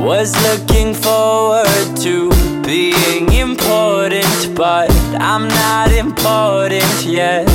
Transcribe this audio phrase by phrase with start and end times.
[0.00, 2.30] Was looking forward to
[2.62, 4.90] being important, but
[5.20, 7.46] I'm not important yet.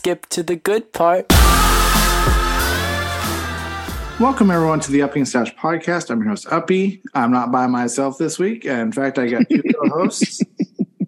[0.00, 1.26] Skip to the good part?
[4.18, 6.08] Welcome everyone to the Uppy and Stash podcast.
[6.08, 7.02] I'm your host Uppy.
[7.12, 8.64] I'm not by myself this week.
[8.64, 10.42] In fact, I got two co-hosts.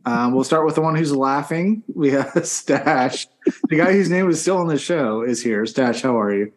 [0.05, 1.85] Um, we'll start with the one who's laughing.
[1.95, 3.29] We have Stash.
[3.69, 5.65] The guy whose name is still on the show is here.
[5.65, 6.53] Stash, how are you?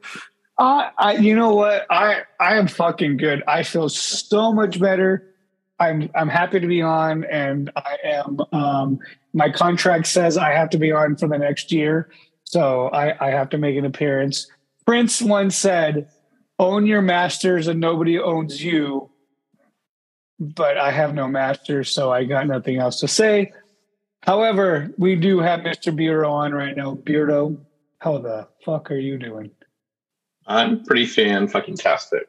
[0.57, 1.85] Uh, I, you know what?
[1.91, 3.43] I, I am fucking good.
[3.47, 5.31] I feel so much better.
[5.79, 8.39] I'm, I'm happy to be on, and I am.
[8.51, 8.99] Um,
[9.35, 12.09] my contract says I have to be on for the next year,
[12.45, 14.49] so I, I have to make an appearance.
[14.85, 16.09] Prince once said,
[16.57, 19.09] "Own your masters, and nobody owns you."
[20.39, 23.51] But I have no masters, so I got nothing else to say.
[24.23, 25.95] However, we do have Mr.
[25.95, 26.95] Beardo on right now.
[26.95, 27.57] Beardo,
[27.99, 29.51] how the fuck are you doing?
[30.47, 32.27] I'm pretty fan fucking tastic.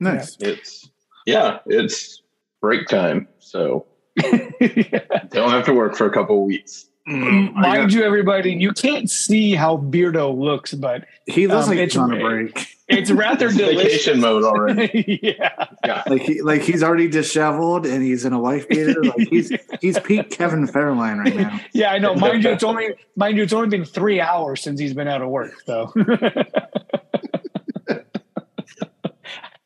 [0.00, 0.36] Nice.
[0.40, 0.88] It's
[1.26, 2.22] yeah, it's
[2.60, 3.86] break time, so
[4.60, 5.24] Yeah.
[5.30, 6.86] don't have to work for a couple of weeks.
[7.08, 11.70] Mm, Mind got- you, everybody, you can't see how Beardo looks, but he looks um,
[11.70, 12.66] like it's- he's on a break.
[12.88, 13.82] it's rather It's delicious.
[14.04, 15.18] vacation mode already.
[15.38, 15.66] yeah.
[15.84, 16.02] Yeah.
[16.06, 19.02] Like he like he's already disheveled and he's in a wife beater.
[19.02, 21.60] Like he's he's peak Kevin Federline right now.
[21.72, 22.14] Yeah, I know.
[22.14, 25.22] Mind you, it's only mind you, it's only been three hours since he's been out
[25.22, 25.92] of work, so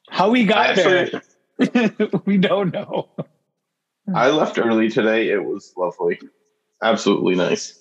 [0.09, 1.21] how he I got actually
[1.59, 3.09] there, we don't know.
[4.15, 5.31] I left early today.
[5.31, 6.19] It was lovely.
[6.85, 7.81] Absolutely nice.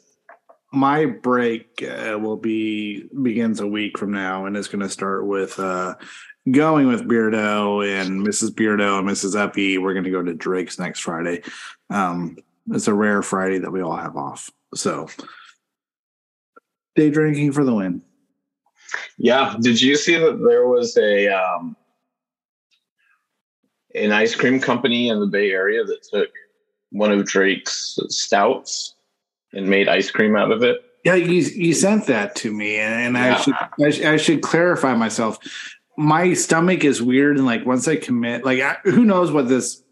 [0.71, 5.27] my break uh, will be begins a week from now and it's going to start
[5.27, 5.93] with uh
[6.51, 9.79] going with beardo and mrs beardo and mrs Eppy.
[9.79, 11.41] we're going to go to drake's next friday
[11.91, 12.35] um
[12.71, 15.07] it's a rare friday that we all have off so
[16.95, 18.01] day drinking for the win
[19.17, 19.55] Yeah.
[19.59, 21.75] Did you see that there was a um
[23.95, 26.29] an ice cream company in the Bay Area that took
[26.93, 28.95] one of Drake's stouts
[29.51, 30.77] and made ice cream out of it?
[31.03, 33.35] yeah you, you sent that to me and I, Yeah.
[33.41, 33.53] should,
[33.85, 35.37] I, sh- I should clarify myself
[35.97, 39.83] my stomach is weird and like once i commit like I, who knows what this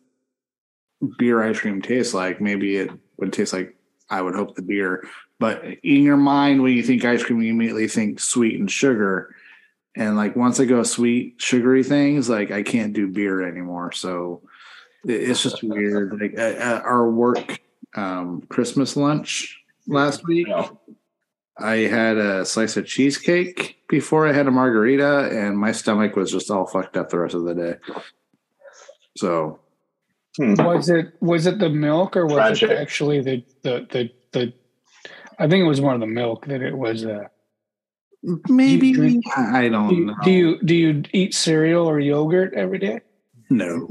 [1.18, 3.76] beer ice cream tastes like maybe it would taste like
[4.10, 5.04] i would hope the beer
[5.38, 9.36] but in your mind when you think ice cream you immediately think sweet and sugar
[9.98, 14.42] and like once i go sweet sugary things like i can't do beer anymore so
[15.06, 17.60] it's just weird like uh, uh, our work
[17.96, 20.48] um christmas lunch last week
[21.58, 26.32] I had a slice of cheesecake before I had a margarita, and my stomach was
[26.32, 27.76] just all fucked up the rest of the day.
[29.18, 29.60] So
[30.38, 30.54] Hmm.
[30.56, 32.72] Was it was it the milk or was Tragic.
[32.72, 34.54] it actually the the the the?
[35.40, 37.06] I think it was more of the milk that it was.
[37.06, 37.26] Uh,
[38.48, 40.16] maybe drink- I I do, don't you, know.
[40.24, 43.02] do you do you eat cereal or yogurt every day?
[43.50, 43.88] no.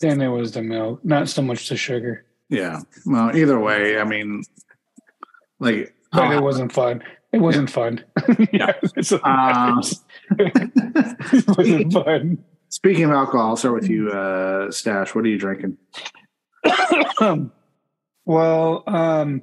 [0.00, 2.24] Then it was the milk, not so much the sugar.
[2.48, 2.80] Yeah.
[3.06, 4.42] Well, either way, I mean,
[5.58, 7.02] like, But uh, it wasn't fun.
[7.32, 8.02] It wasn't fun.
[8.52, 9.80] yeah, it's Uh,
[10.38, 12.38] it wasn't fun.
[12.70, 15.14] speaking of alcohol, I'll start with you, uh, Stash.
[15.14, 15.76] What are you drinking?
[18.24, 19.42] well, um,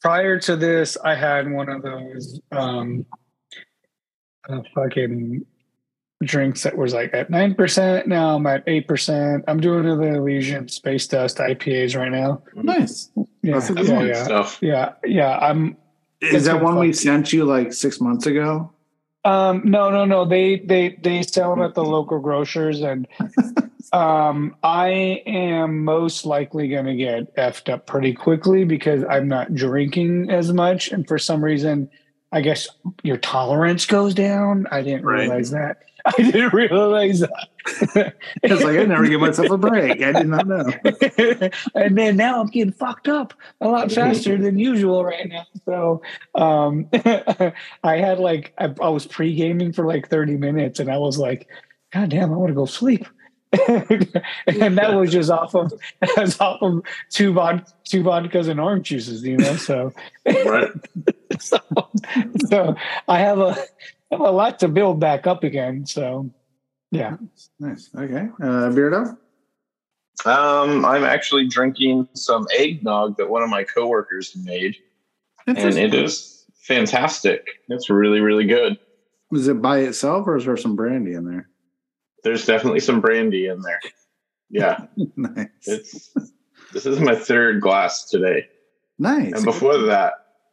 [0.00, 3.04] prior to this, I had one of those um,
[4.48, 5.44] uh, fucking
[6.22, 8.06] drinks that was like at nine percent.
[8.08, 9.44] Now I'm at eight percent.
[9.48, 12.42] I'm doing the Elysian Space Dust IPAs right now.
[12.54, 13.10] Nice.
[13.42, 14.58] Yeah, That's a yeah, yeah, Stuff.
[14.62, 15.38] yeah, yeah.
[15.38, 15.76] I'm
[16.20, 18.72] Is that been one we sent you like six months ago?
[19.24, 20.24] Um, no, no, no.
[20.24, 23.06] They they they sell them at the local grocers, and
[23.92, 29.54] um, I am most likely going to get effed up pretty quickly because I'm not
[29.54, 31.88] drinking as much, and for some reason,
[32.32, 32.68] I guess
[33.02, 34.66] your tolerance goes down.
[34.70, 35.20] I didn't Right.
[35.28, 35.82] realize that.
[36.04, 37.48] I didn't realize that.
[38.42, 40.02] It's like I never give myself a break.
[40.02, 40.64] I did not know.
[41.76, 45.46] and then now I'm getting fucked up a lot faster than usual right now.
[45.64, 46.02] So
[46.34, 46.88] um,
[47.84, 51.18] I had like I, I was pre gaming for like 30 minutes, and I was
[51.18, 51.48] like,
[51.92, 53.06] God damn, I want to go sleep.
[53.52, 58.58] and that was just off of that was off of two vod two vodkas and
[58.58, 59.56] orange juices, you know.
[59.56, 59.92] So
[60.26, 60.70] Right.
[61.38, 61.58] so,
[62.48, 62.74] so
[63.08, 63.56] I have a I
[64.12, 65.86] have a lot to build back up again.
[65.86, 66.30] So
[66.90, 67.16] yeah.
[67.58, 67.90] Nice.
[67.96, 68.28] Okay.
[68.40, 69.16] Uh, Beardo?
[70.24, 74.76] Um, I'm actually drinking some eggnog that one of my coworkers made.
[75.46, 77.48] and it is fantastic.
[77.68, 78.78] It's really, really good.
[79.32, 81.48] Is it by itself or is there some brandy in there?
[82.22, 83.80] There's definitely some brandy in there.
[84.50, 84.86] Yeah,
[85.16, 85.46] nice.
[85.62, 86.14] it's
[86.72, 88.46] this is my third glass today,
[88.98, 89.32] nice.
[89.32, 90.12] and before that,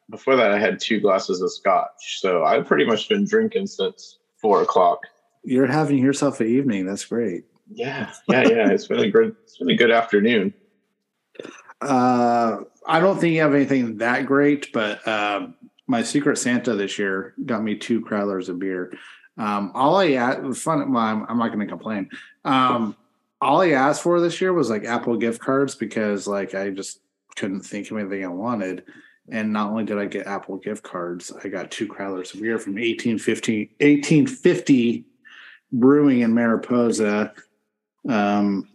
[0.10, 2.20] before that, I had two glasses of scotch.
[2.20, 5.06] So I've pretty much been drinking since four o'clock.
[5.44, 6.86] You're having yourself an evening.
[6.86, 7.46] That's great.
[7.72, 8.70] Yeah, yeah, yeah.
[8.70, 10.54] It's been a good, it's been a good afternoon.
[11.82, 15.56] Uh, I don't think you have anything that great, but um,
[15.88, 18.92] my Secret Santa this year got me two crowlers of beer.
[19.38, 20.92] Um, all I asked, fun.
[20.92, 22.10] Well, I'm, I'm not going to complain.
[22.44, 22.98] Um,
[23.40, 27.00] all I asked for this year was like Apple gift cards because like I just
[27.36, 28.84] couldn't think of anything I wanted.
[29.32, 32.58] And not only did I get Apple gift cards, I got two crowlers of beer
[32.58, 35.06] from 1850, 1850
[35.72, 37.34] Brewing in Mariposa.
[38.08, 38.68] Um,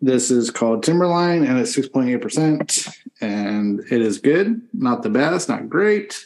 [0.00, 2.96] this is called Timberline and it's 6.8%.
[3.20, 4.62] And it is good.
[4.72, 6.24] Not the best, not great,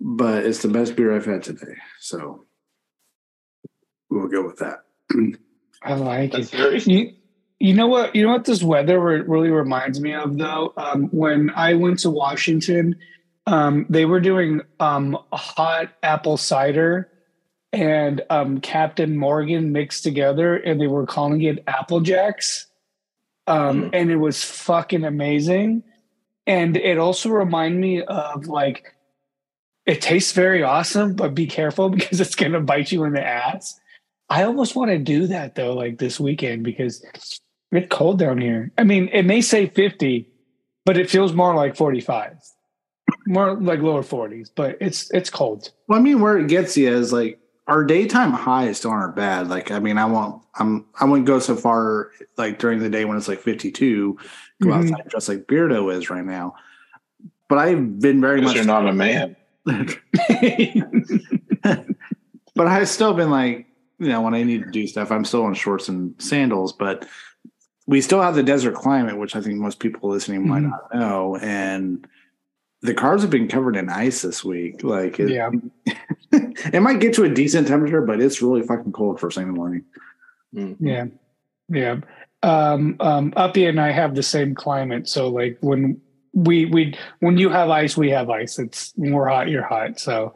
[0.00, 1.76] but it's the best beer I've had today.
[2.00, 2.44] So
[4.10, 4.84] we'll go with that.
[5.82, 6.56] I like That's it.
[6.56, 7.14] very You,
[7.58, 8.14] you know what?
[8.14, 10.72] You know what this weather re- really reminds me of, though.
[10.76, 12.96] Um, when I went to Washington,
[13.46, 17.10] um, they were doing um, hot apple cider
[17.72, 22.66] and um, Captain Morgan mixed together, and they were calling it Apple Jacks,
[23.46, 23.90] um, Mm.
[23.92, 25.82] and it was fucking amazing.
[26.46, 28.94] And it also reminded me of like,
[29.84, 33.78] it tastes very awesome, but be careful because it's gonna bite you in the ass.
[34.28, 37.04] I almost want to do that though, like this weekend because
[37.72, 38.70] it's cold down here.
[38.78, 40.28] I mean, it may say 50,
[40.84, 42.36] but it feels more like 45.
[43.26, 45.70] More like lower 40s, but it's it's cold.
[45.88, 49.48] Well, I mean, where it gets you is like our daytime highs still aren't bad.
[49.48, 53.04] Like, I mean, I won't, I'm, I wouldn't go so far like during the day
[53.04, 54.16] when it's like 52,
[54.62, 54.74] go Mhm.
[54.92, 56.54] outside dressed like Beardo is right now.
[57.48, 59.34] But I've been very much, you're not a man.
[62.54, 63.66] but I've still been like,
[63.98, 67.06] you know, when I need to do stuff, I'm still in shorts and sandals, but
[67.86, 70.70] we still have the desert climate, which I think most people listening might Mhm.
[70.70, 71.36] not know.
[71.36, 72.06] And
[72.82, 74.82] the cars have been covered in ice this week.
[74.82, 75.50] Like, it, Yeah.
[76.32, 79.52] it might get to a decent temperature, but it's really fucking cold first thing in
[79.52, 79.84] the morning.
[80.54, 80.76] Mm.
[80.80, 81.06] Yeah.
[81.68, 81.96] Yeah.
[82.42, 85.08] Um, um, Uppy and I have the same climate.
[85.08, 86.00] So like when
[86.32, 88.58] we, we, when you have ice, we have ice.
[88.58, 89.98] It's when we're hot, you're hot.
[89.98, 90.34] So,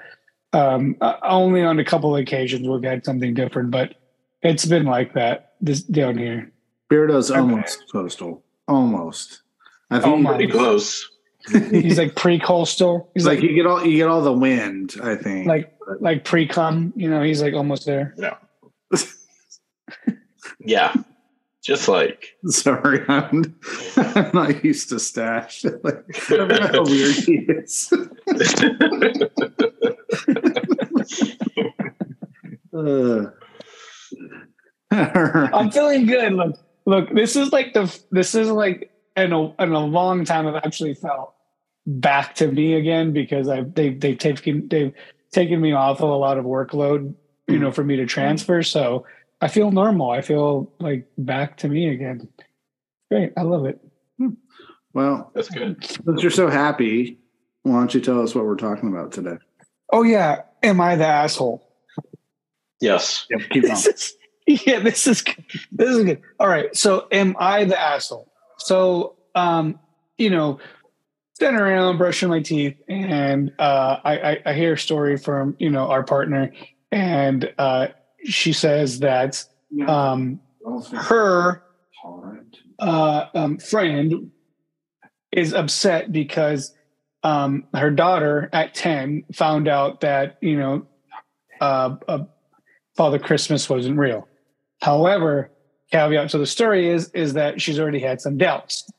[0.53, 3.95] um, uh, only on a couple of occasions we've had something different, but
[4.43, 6.51] it's been like that this down here.
[6.91, 7.41] Beardo's Okay.
[7.41, 8.43] almost coastal.
[8.69, 9.43] Almost.
[9.91, 10.35] I think Oh.
[10.35, 11.09] Pretty close.
[11.71, 13.11] He's like pre-coastal.
[13.15, 15.47] He's like like, you get all you get all the wind, I think.
[15.47, 18.15] like, like pre-cum, you know, he's like almost there.
[18.19, 18.37] Yeah,
[20.61, 20.93] yeah.
[21.63, 23.59] just like Sorry, I'm,
[23.97, 25.65] I'm not used to stash.
[25.65, 27.91] like, I don't know how weird he is.
[32.75, 33.31] Uh.
[34.93, 36.33] I'm feeling good.
[36.35, 36.57] Look,
[36.91, 40.57] look, this is like the this is like in a in a long time I've
[40.57, 41.33] actually felt
[41.87, 44.93] back to me again because I've they they've taken they've
[45.31, 47.15] taken me off of a lot of workload,
[47.47, 48.65] you know, for me to transfer.
[48.65, 49.07] So
[49.41, 50.11] I feel normal.
[50.11, 52.29] I feel like back to me again.
[53.09, 53.33] Great.
[53.37, 53.81] I love it.
[54.19, 54.31] Hmm.
[54.93, 55.85] Well, that's good.
[55.85, 57.19] since you're so happy,
[57.63, 59.39] why don't you tell us what we're talking about today?
[59.93, 60.43] Oh yeah.
[60.65, 61.67] Am I the asshole?
[62.81, 63.27] Yes.
[63.31, 63.77] Yep, keep on.
[64.67, 65.45] Yeah, this is good.
[65.71, 66.21] this is good.
[66.41, 66.75] All right.
[66.77, 68.33] So, am I the asshole?
[68.59, 69.79] So, um,
[70.19, 70.59] you know,
[71.35, 75.71] standing around brushing my teeth, and uh, I, I, I hear a story from you
[75.71, 76.53] know our partner,
[76.91, 77.89] and uh,
[78.25, 79.45] she says that
[79.87, 80.41] um,
[80.95, 81.63] her
[82.81, 84.33] uh, um, friend
[85.33, 86.75] is upset because
[87.23, 90.87] um, her daughter at 10 found out that, you know,
[91.61, 92.25] uh, uh,
[92.97, 94.27] Father Christmas wasn't real.
[94.81, 95.51] However,
[95.93, 98.91] caveat to the story is, is that she's already had some doubts.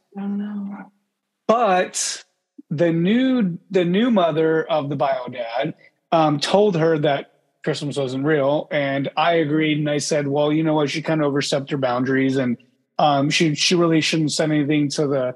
[1.47, 2.23] But
[2.69, 5.73] the new, the new mother of the bio dad
[6.11, 7.33] um, told her that
[7.63, 8.67] Christmas wasn't real.
[8.71, 9.77] And I agreed.
[9.77, 10.89] And I said, well, you know what?
[10.89, 12.57] She kind of overstepped her boundaries and
[12.99, 15.35] um, she, she really shouldn't send anything to the,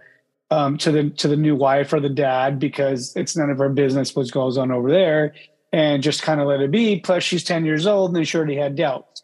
[0.52, 3.70] um, to the to the new wife or the dad because it's none of our
[3.70, 5.34] business what goes on over there,
[5.72, 7.00] and just kind of let it be.
[7.00, 9.15] Plus, she's ten years old and she already had doubts.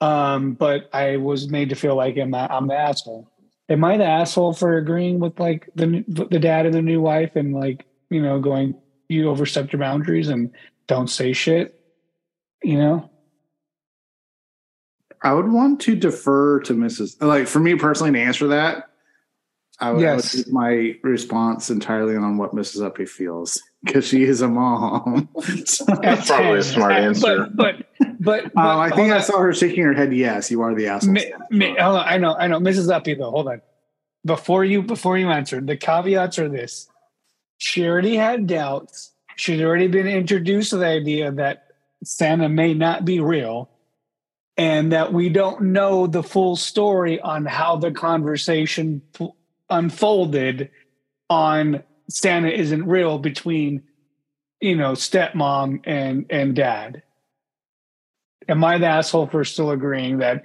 [0.00, 3.30] Um, but I was made to feel like I'm I'm the asshole.
[3.68, 7.34] Am I the asshole for agreeing with like the the dad and the new wife
[7.36, 8.74] and like you know going
[9.08, 10.50] you overstepped your boundaries and
[10.86, 11.80] don't say shit,
[12.62, 13.10] you know?
[15.22, 17.20] I would want to defer to Mrs.
[17.22, 18.90] Like for me personally to answer that.
[19.78, 20.46] I would, I would Yes.
[20.50, 22.82] my response entirely on what Mrs.
[22.84, 25.28] Uppy feels because she is a mom.
[25.36, 25.82] That's
[26.26, 27.46] probably a smart answer.
[27.54, 27.86] But but
[28.20, 29.22] but, but Um, I think I on.
[29.22, 30.14] saw her shaking her head.
[30.14, 31.12] Yes, you are the asshole.
[31.12, 32.58] Mi- mi- hold on, I know, I know.
[32.58, 32.90] Mrs.
[32.90, 33.60] Uppy, though, hold on.
[34.24, 36.88] Before you before you answer, the caveats are this:
[37.58, 39.12] she already had doubts.
[39.36, 41.64] She'd already been introduced to the idea that
[42.02, 43.68] Santa may not be real,
[44.56, 49.28] and that we don't know the full story on how the conversation p-
[49.70, 50.70] unfolded
[51.30, 53.82] on Santa isn't real between
[54.60, 57.02] you know stepmom and and dad.
[58.48, 60.44] Am I the asshole for still agreeing that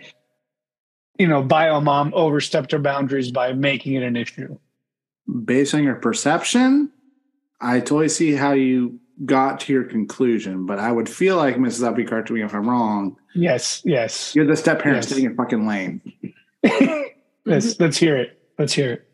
[1.22, 4.58] you know, bio mom overstepped her boundaries by making it an issue.
[5.46, 6.92] Based on your perception,
[7.60, 11.84] I totally see how you got to your conclusion, but I would feel like Mrs.
[11.84, 13.18] Uppy, correct me if I'm wrong.
[13.36, 14.34] Yes, yes.
[14.36, 15.10] You're the step parent Yes.
[15.10, 16.02] sitting in fucking lane.
[17.46, 18.42] let's let's hear it.
[18.58, 19.08] Let's hear it.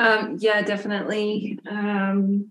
[0.00, 1.58] Um, yeah, definitely.
[1.68, 2.50] Um,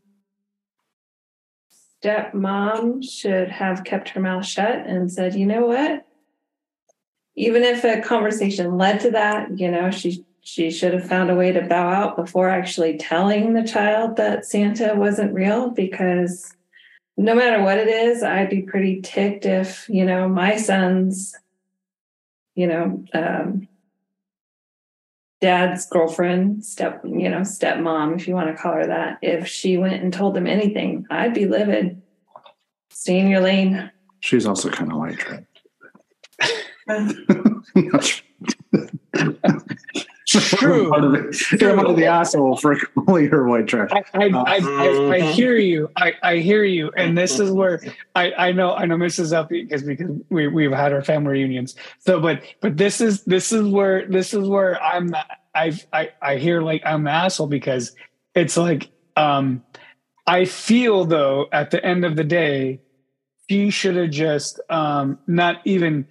[2.03, 6.05] stepmom should have kept her mouth shut and said, you know what?
[7.35, 11.35] Even if a conversation led to that, you know, she she should have found a
[11.35, 16.55] way to bow out before actually telling the child that Santa wasn't real because
[17.17, 21.35] no matter what it is, I'd be pretty ticked if, you know, my son's,
[22.53, 23.67] you know, um,
[25.41, 29.77] dad's girlfriend, step, you know, stepmom, if you want to call her that, if she
[29.77, 32.01] went and told them anything, I'd be livid.
[32.89, 33.89] Stay in your lane.
[34.19, 35.45] She's also kind of like trash.
[40.29, 40.89] True.
[40.89, 43.89] Part of the, I'm part of the asshole for calling her white trash.
[43.91, 45.89] I, I, I, I, I hear you.
[45.95, 46.91] I, I hear you.
[46.95, 47.81] And this is where
[48.15, 49.33] I, I know I know Mrs.
[49.33, 51.75] Uppy because because we we've had our family reunions.
[51.97, 56.09] So but but this is this is where this is where I'm not I I
[56.21, 57.95] I hear like I'm the asshole because
[58.35, 59.63] it's like um
[60.27, 62.81] I feel though at the end of the day,
[63.49, 66.07] she should have just um not even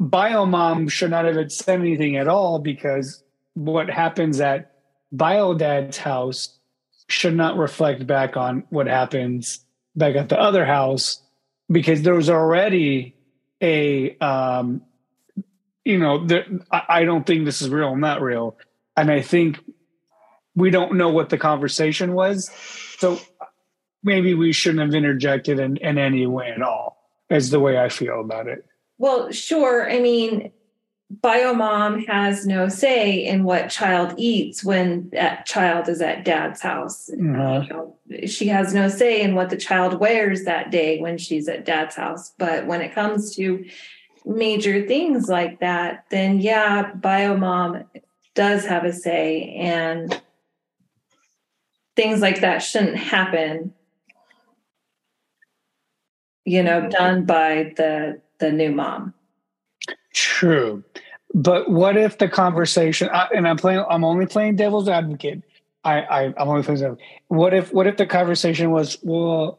[0.00, 3.22] biomom should not have said anything at all because
[3.54, 4.72] what happens at
[5.14, 6.58] biodad's house
[7.08, 9.64] should not reflect back on what happens
[9.96, 11.20] back at the other house
[11.70, 13.16] because there was already
[13.60, 14.82] a um
[15.84, 18.56] you know there, I, I don't think this is real not real
[18.96, 19.58] and i think
[20.54, 22.50] we don't know what the conversation was
[22.98, 23.20] so
[24.02, 27.88] maybe we shouldn't have interjected in, in any way at all is the way i
[27.88, 28.64] feel about it
[29.00, 29.90] Well, sure.
[29.90, 30.52] I mean,
[31.22, 37.10] biomom has no say in what child eats when that child is at dad's house.
[37.12, 37.62] Mm-hmm.
[37.62, 41.48] You know, she has no say in what the child wears that day when she's
[41.48, 42.32] at dad's house.
[42.38, 43.64] But when it comes to
[44.24, 47.86] major things like that, then yeah, biomom
[48.34, 50.20] does have a say and
[51.96, 53.74] things like that shouldn't happen
[56.44, 59.12] you know done by the the new mom
[60.12, 60.82] True,
[61.34, 63.08] but what if the conversation?
[63.34, 63.84] And I'm playing.
[63.88, 65.42] I'm only playing devil's advocate.
[65.84, 66.80] I, I I'm only playing.
[66.80, 69.58] Devil's, what if what if the conversation was well,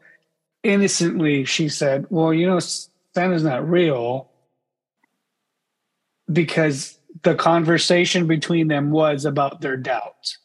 [0.62, 4.30] innocently she said, "Well, you know, Santa's not real,"
[6.30, 10.38] because the conversation between them was about their doubts,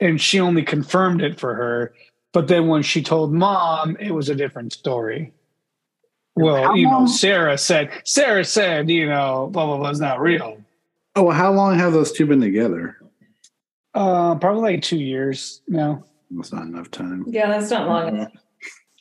[0.00, 1.92] and she only confirmed it for her.
[2.32, 5.32] But then when she told mom, it was a different story.
[6.36, 10.20] Well, How you know, Sarah said, Sarah said, you know, blah, blah, blah, is not
[10.20, 10.58] real.
[11.16, 12.98] Oh, well, how long have those two been together?
[13.94, 16.02] Uh, probably like two years now.
[16.32, 17.24] That's not enough time.
[17.28, 18.32] yeah that's not long enough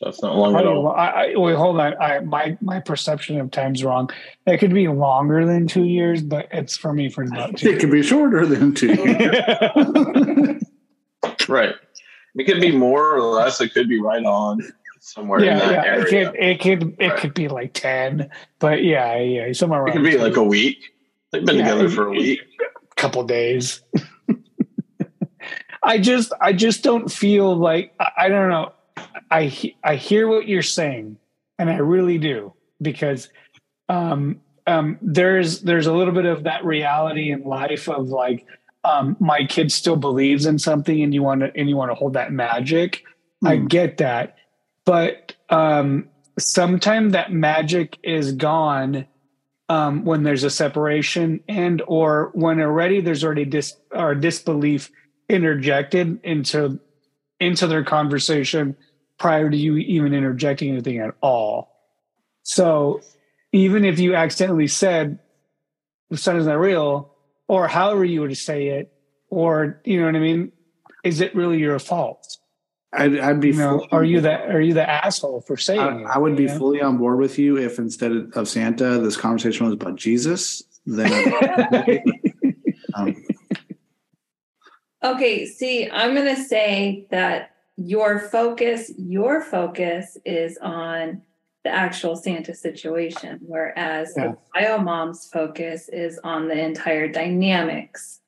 [0.01, 0.91] That's not long at Probably, all.
[0.91, 1.95] I, I, wait, hold on.
[1.99, 4.11] I, my, my perception of time's wrong.
[4.45, 7.79] It could be longer than two years, but it's for me for not two It
[7.79, 8.93] could be shorter than two.
[8.93, 10.63] years.
[11.49, 11.73] Right.
[12.35, 13.59] It could be more or less.
[13.61, 14.61] It could be right on
[15.03, 15.95] somewhere in yeah, that yeah.
[15.97, 17.19] It could, it could, it Right.
[17.19, 18.29] could be like 10,
[18.59, 19.89] but yeah, yeah, somewhere around.
[19.89, 20.17] It could be two.
[20.19, 20.77] like a week.
[21.31, 22.41] They've been Yeah, together for a week.
[22.91, 23.81] A couple days.
[25.83, 28.71] I just I just don't feel like I, I don't know.
[29.29, 31.17] I I hear what you're saying,
[31.59, 33.27] and I really do because
[33.89, 38.45] um, um, there's there's a little bit of that reality in life of like
[38.85, 41.95] um, my kid still believes in something, and you want to and you want to
[41.95, 43.03] hold that magic.
[43.43, 43.65] I Hmm.
[43.67, 44.37] get that,
[44.85, 49.07] but um, sometimes that magic is gone
[49.69, 54.91] um, when there's a separation and or when already there's already dis or disbelief
[55.29, 56.79] interjected into
[57.39, 58.75] into their conversation
[59.17, 61.69] prior to you even interjecting anything at all.
[62.43, 63.01] So
[63.51, 65.19] even if you accidentally said
[66.09, 67.15] the sun is not real,
[67.47, 68.93] or however you would say it,
[69.29, 70.51] or you know what I mean?
[71.03, 72.37] Is it really your fault?
[72.95, 73.49] I'd, I'd be.
[73.49, 76.05] You know, are you the are you the asshole for saying I, it?
[76.05, 76.57] I would be know?
[76.57, 80.63] fully on board with you if instead of Santa, this conversation was about Jesus.
[80.85, 81.33] Then,
[82.95, 83.15] um,
[85.03, 91.21] Okay, see, I'm going to say that your focus, your focus is on
[91.65, 94.27] the actual Santa situation, whereas Yeah.
[94.31, 98.21] the bio mom's focus is on the entire dynamics,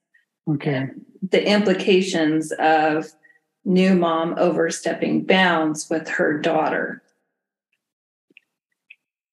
[0.50, 0.88] okay.
[1.29, 3.10] the implications of
[3.65, 7.01] new mom overstepping bounds with her daughter.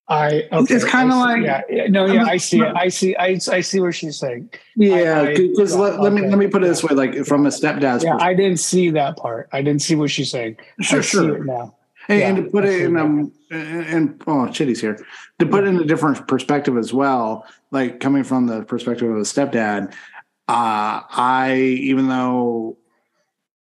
[0.08, 0.74] I okay.
[0.74, 2.72] It's kinda like- yeah, yeah, no, yeah, I see it.
[2.74, 3.14] I see.
[3.16, 4.50] I, I see what she's saying.
[4.76, 8.04] yeah, because let, let me let me put it this way: like from a stepdad's
[8.04, 9.48] Yeah, I didn't see that part.
[9.52, 10.56] I didn't see what she's saying.
[10.80, 11.36] sure, I see sure.
[11.36, 11.76] it now.
[12.08, 13.04] And, Yeah, and to put I it in that.
[13.04, 14.98] um and oh Chitty's here
[15.38, 19.16] to put it in a different perspective as well like coming from the perspective of
[19.16, 19.92] a stepdad
[20.48, 22.76] uh I even though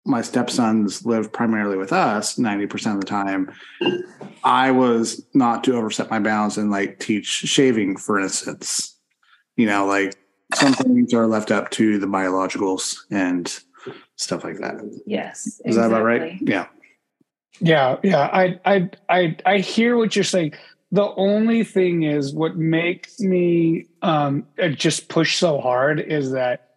[0.06, 3.52] my stepsons live primarily with us 90% of the time
[4.44, 8.96] I was not to overstep my bounds and like teach shaving for instance
[9.56, 10.16] you know like
[10.54, 13.60] some things are left up to the biologicals and
[14.16, 15.60] stuff like that Yes.
[15.66, 16.68] is that about right yeah
[17.60, 18.30] Yeah, yeah.
[18.34, 20.54] I I I I hear what you're saying.
[20.92, 24.46] The only thing is what makes me um
[24.76, 26.72] just push so hard is that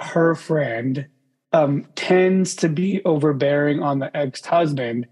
[0.00, 1.06] her friend
[1.54, 5.06] um tends to be overbearing on the ex-husband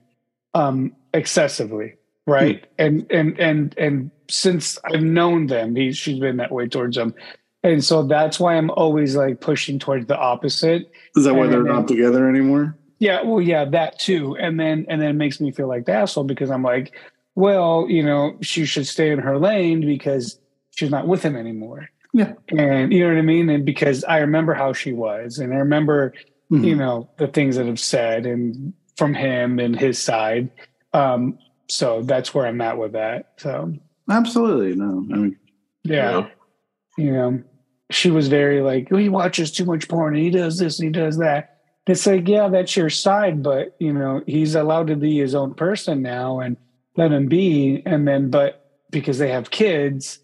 [0.55, 1.95] um excessively,
[2.27, 2.65] right?
[2.79, 7.15] And and and and since I've known them, he she's been that way towards them.
[7.65, 10.91] And so that's why I'm always like pushing towards the opposite.
[11.17, 14.59] is that why And they're then- not together anymore Yeah, well, yeah, that too, and
[14.61, 16.93] then and then it makes me feel like the asshole because I'm like,
[17.35, 20.39] well, you know, she should stay in her lane because
[20.77, 21.89] she's not with him anymore.
[22.15, 22.35] Yeah.
[22.51, 25.57] and you know what I mean, and because I remember how she was, and I
[25.57, 26.13] remember
[26.53, 26.65] Mhm.
[26.67, 30.51] you know the things that have said and from him and his side.
[30.93, 31.39] Um,
[31.69, 33.33] so that's where I'm at with that.
[33.39, 33.73] So
[34.11, 35.07] Absolutely no.
[35.13, 35.37] I mean,
[35.85, 36.29] yeah, You know?
[36.99, 37.43] you know,
[37.91, 40.89] she was very like, oh, he watches too much porn and he does this and
[40.89, 41.61] he does that.
[41.87, 45.55] It's like, yeah, that's your side, but you know, he's allowed to be his own
[45.55, 46.57] person now and
[46.97, 47.83] let him be.
[47.87, 50.19] And then, but because they have kids,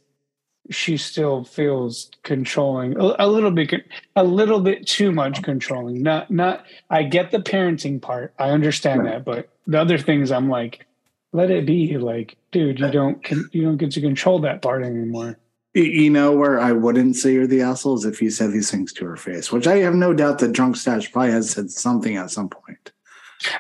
[0.71, 3.73] she still feels controlling a, a little bit,
[4.17, 6.03] a little bit too much controlling.
[6.03, 6.65] Not, not.
[6.91, 8.35] I get the parenting part.
[8.39, 9.13] I understand Right.
[9.13, 10.87] that, but the other things, I'm like,
[11.33, 11.97] let it be.
[11.99, 15.39] Like, dude, you don't, you don't get to control that part anymore.
[15.75, 18.93] you know where I wouldn't say you're the asshole is if you said these things
[18.95, 22.17] to her face, which I have no doubt that Drunk Stash probably has said something
[22.17, 22.93] at some point.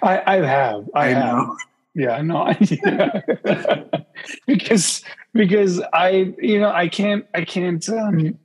[0.02, 0.88] I, I have.
[0.94, 1.36] I, have.
[1.36, 1.56] know.
[1.94, 3.20] Yeah, no, yeah.
[4.46, 8.38] because because I you know I can't I can't um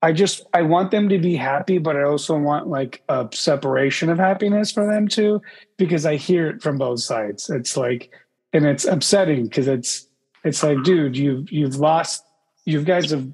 [0.00, 4.10] I just I want them to be happy, but I also want like a separation
[4.10, 5.42] of happiness for them too,
[5.76, 7.50] because I hear it from both sides.
[7.50, 8.10] It's like
[8.52, 10.06] and it's upsetting because it's
[10.44, 12.24] it's like, dude, you've you've lost
[12.64, 13.26] you guys have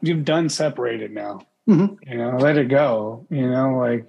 [0.00, 1.46] you've done separated now.
[1.68, 1.98] Mhm.
[2.06, 3.26] You know, let it go.
[3.30, 4.06] You know, like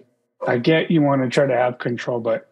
[0.47, 2.49] I get you want to try to have control, but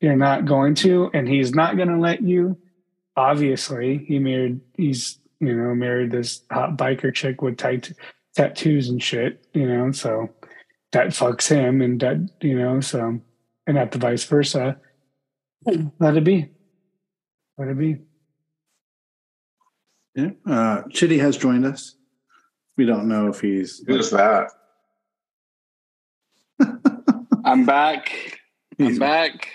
[0.00, 2.56] you're not going to, and he's not going to let you.
[3.20, 4.60] Obviously, he married.
[4.78, 7.92] He's you know married this hot biker chick with tat-
[8.34, 9.46] tattoos and shit.
[9.52, 10.30] You know, so
[10.92, 13.20] that fucks him, and that you know, so
[13.66, 14.78] and not the vice versa.
[15.98, 16.48] Let it be.
[17.58, 17.98] Let it be.
[20.14, 20.30] Yeah.
[20.46, 21.96] Uh, Chitty has joined us.
[22.78, 23.82] We don't know if he's.
[23.86, 24.50] Who's that?
[27.44, 28.38] I'm back.
[28.78, 29.50] I'm back.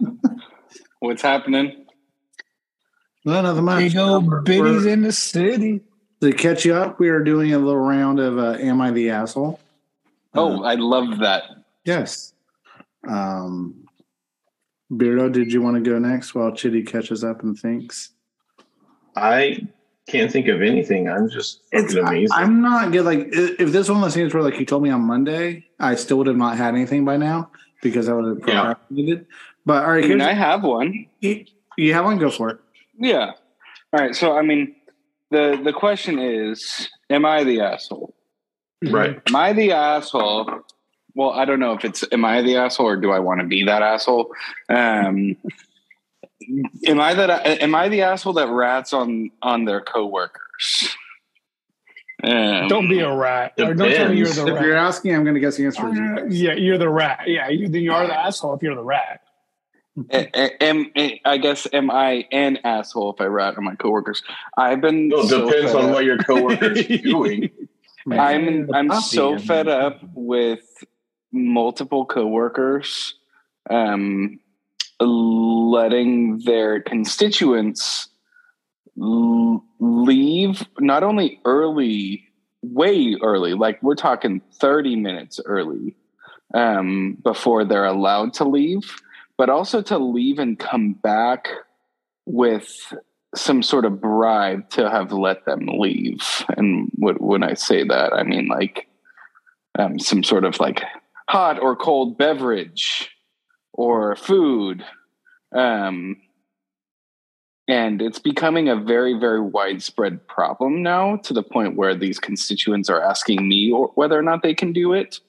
[0.98, 1.86] What's happening?
[3.28, 3.78] Well, nothing much.
[3.80, 5.82] Big old We're- biddies we're- in the city.
[6.22, 9.10] To catch you up, we are doing a little round of uh, "Am I the
[9.10, 9.60] Asshole?"
[10.34, 11.42] Oh, Uh, I love that.
[11.84, 12.32] yes.
[13.06, 13.84] Um,
[14.90, 18.10] Beardo, did you want to go next while Chitty catches up and thinks?
[19.14, 19.68] I
[20.08, 21.08] can't think of anything.
[21.08, 22.32] I'm just It's, fucking amazing.
[22.34, 23.04] I, am not good.
[23.04, 25.94] Like, if this one of those things where, like, you told me on Monday, I
[25.96, 27.50] still would have not had anything by now
[27.82, 28.64] because I would have Yeah.
[28.74, 29.26] procrastinated.
[29.66, 31.06] But all right, I mean, I have one.
[31.20, 31.44] you,
[31.76, 32.18] you have one.
[32.18, 32.58] Go for it.
[32.98, 33.32] Yeah.
[33.92, 34.14] All right.
[34.14, 34.74] So, I mean,
[35.30, 38.14] the the question is, am I the asshole?
[38.90, 39.20] right.
[39.26, 40.50] Am I the asshole?
[41.14, 43.46] Well, I don't know if it's am I the asshole or do I want to
[43.46, 44.32] be that asshole?
[44.68, 45.36] Um,
[46.86, 47.46] am I that?
[47.62, 50.88] Am I the asshole that rats on on their coworkers?
[52.22, 53.52] Um, Don't be a rat.
[53.60, 54.64] Or don't tell me you're the If rat.
[54.64, 56.32] you're asking, I'm going to guess the answer is Uh, yes.
[56.32, 57.20] yeah, you're the rat.
[57.28, 59.20] Yeah, you, then you are the asshole if you're the rat.
[60.12, 60.90] A- a- am
[61.24, 64.22] I guess am I an asshole if I rat on my coworkers?
[64.56, 67.50] I've been Well, it so depends on up- what your coworkers are doing.
[68.10, 69.46] I'm I'm puppy, so I mean.
[69.46, 70.64] fed up with
[71.32, 73.14] multiple coworkers
[73.70, 74.38] um,
[75.00, 78.08] letting their constituents
[79.00, 82.24] l- leave not only early,
[82.62, 85.94] way early, like we're talking 30 minutes early
[86.54, 88.96] um, before they're allowed to leave,
[89.38, 91.48] but also to leave and come back
[92.26, 92.92] with
[93.34, 96.44] some sort of bribe to have let them leave.
[96.56, 98.88] And what, when I say that, I mean like
[99.78, 100.82] um, some sort of like
[101.28, 103.10] hot or cold beverage
[103.72, 104.84] or food.
[105.54, 106.16] Um,
[107.68, 112.88] and it's becoming a very, very widespread problem now to the point where these constituents
[112.88, 115.20] are asking me or whether or not they can do it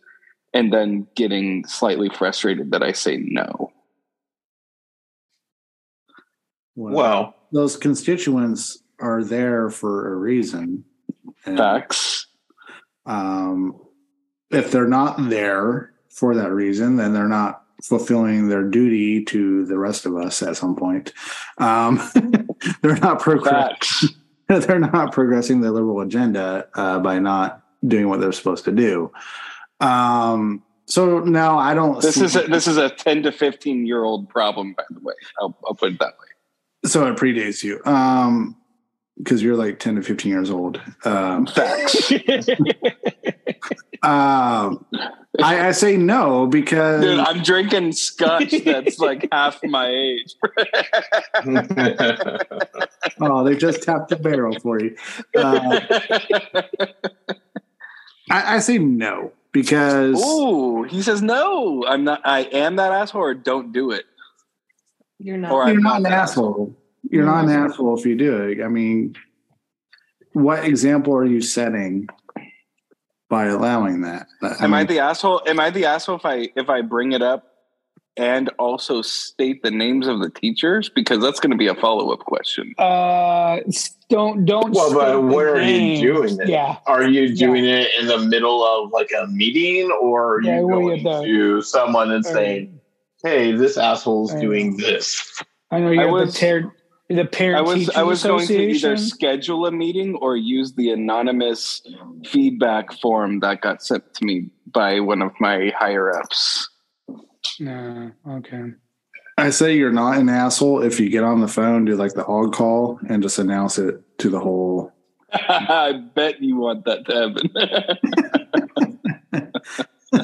[0.54, 3.72] and then getting slightly frustrated that I say no.
[6.80, 10.84] Well, those constituents are there for a reason.
[11.46, 12.28] And, Facts.
[13.06, 13.80] um,
[14.52, 19.78] if they're not there for that reason, then they're not fulfilling their duty to the
[19.78, 21.14] rest of us at some point.
[21.58, 22.02] Um,
[22.82, 24.06] they're not progress- Facts.
[24.48, 29.12] they're not progressing the liberal agenda uh, by not doing what they're supposed to do.
[29.80, 32.02] Um, so now I don't.
[32.02, 35.00] This see- is a, this is a 10 to 15 year old problem, by the
[35.02, 35.14] way.
[35.40, 36.28] I'll, I'll put it that way.
[36.86, 38.56] So it predates you um,
[39.18, 40.82] because you're like ten to fifteen years old.
[41.04, 42.12] Um, Facts.
[44.02, 44.86] um,
[45.42, 50.36] I, I say no because Dude, I'm drinking scotch that's like half my age.
[53.22, 54.96] oh, they just tapped the barrel for you.
[55.36, 55.80] Uh,
[58.32, 61.86] I, I say no because Ooh, he says no.
[61.86, 62.22] I'm not.
[62.24, 64.06] I am that asshole, or don't do it.
[65.20, 65.52] You're not.
[65.52, 66.76] Or you're not an that asshole.
[67.10, 68.64] You're not an asshole if you do it.
[68.64, 69.16] I mean,
[70.34, 72.08] what example are you setting
[73.30, 74.28] by allowing that?
[74.60, 75.42] Am I the asshole?
[75.46, 77.46] Am I the asshole if I if I bring it up
[78.18, 82.12] and also state the names of the teachers because that's going to be a follow
[82.12, 82.74] up question.
[82.78, 83.60] uh,
[84.10, 84.74] don't don't.
[84.74, 86.48] Well, but state where are you doing it?
[86.50, 90.60] Yeah, Are you doing it in the middle of like a meeting, or are Yeah,
[90.60, 92.79] you well, going yeah, to someone and saying,
[93.24, 95.42] "Hey, this asshole's uh, doing this"?
[95.72, 96.74] I know you I have was- the, ter-
[97.10, 100.92] the parent I was I was going to either schedule a meeting or use the
[100.92, 101.82] anonymous
[102.26, 106.70] feedback form that got sent to me by one of my higher ups.
[107.60, 108.74] No, okay.
[109.38, 112.24] I say you're not an asshole if you get on the phone, do like the
[112.24, 114.92] hog call, and just announce it to the whole.
[115.34, 117.50] I bet you want that to happen.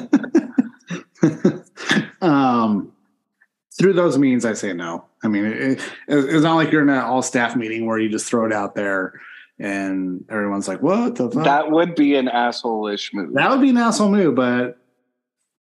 [2.46, 2.92] um,
[3.78, 5.06] through those means, I say no.
[5.24, 8.10] I mean, it, it- it's not like you're in an all staff meeting where you
[8.10, 9.20] just throw it out there
[9.60, 13.34] and everyone's like, "What the fuck?" that would be an asshole-ish move.
[13.34, 14.78] That would be an asshole move, but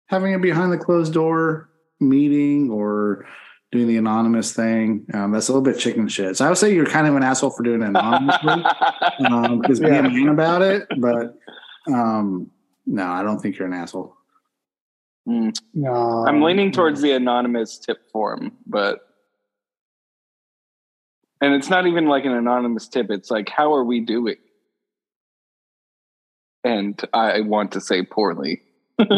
[0.06, 1.68] having it behind the closed door
[2.00, 3.24] meeting or
[3.72, 6.36] doing the anonymous thing, um, that's a little bit chicken shit.
[6.36, 8.62] So I would say you're kind of an asshole for doing it anonymously
[9.60, 9.98] because be Yeah.
[9.98, 10.86] a man about it.
[10.98, 11.36] But
[11.88, 12.50] um,
[12.86, 14.13] no, I don't think you're an asshole.
[15.28, 15.56] Mm.
[15.72, 19.00] No, I'm leaning towards the anonymous tip form, but
[21.40, 23.10] and it's not even like an anonymous tip.
[23.10, 24.36] It's like, how are we doing?
[26.62, 28.62] And I want to say poorly.
[28.98, 29.08] the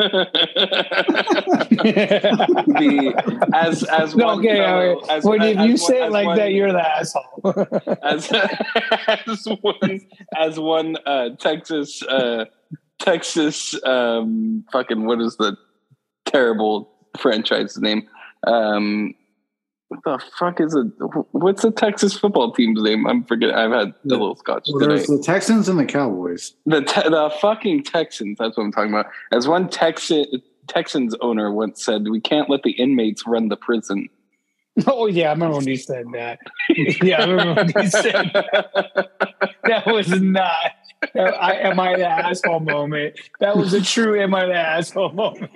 [3.54, 5.14] as as No, one okay, fellow- okay.
[5.14, 7.40] as- when if as you one- say it like one- that, you're the asshole.
[8.02, 8.32] as
[9.26, 10.00] as one
[10.36, 12.46] as one uh, Texas uh,
[12.98, 15.56] Texas um, fucking what is the
[16.26, 18.08] terrible franchise name?
[18.46, 19.14] Um,
[19.88, 20.86] what the fuck is it?
[21.30, 23.06] What's the Texas football team's name?
[23.06, 23.54] I'm forgetting.
[23.54, 26.54] I've had a little scotch Well, there's the Texans and the Cowboys.
[26.66, 28.36] The te- the fucking Texans.
[28.38, 29.06] That's what I'm talking about.
[29.32, 30.24] As one Texan
[30.66, 34.08] Texans owner once said, "We can't let the inmates run the prison."
[34.86, 36.40] oh yeah, I remember when you said that.
[37.02, 39.10] yeah, I remember when you said that.
[39.64, 40.70] That was not.
[41.14, 43.18] I, am I the asshole moment?
[43.40, 45.50] That was a true am I the asshole moment.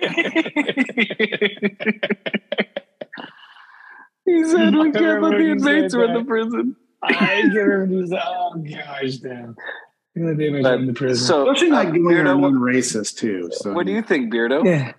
[4.25, 8.07] he said, "We can't let the inmates said run the prison." I can remember you
[8.07, 9.55] said, oh gosh, damn.
[10.15, 11.25] You're gonna damage But- in the prison.
[11.25, 13.49] So, Especially like uh, going Beardo, around what, racist too.
[13.53, 14.63] So what do you think, Beardo?
[14.65, 14.93] yeah.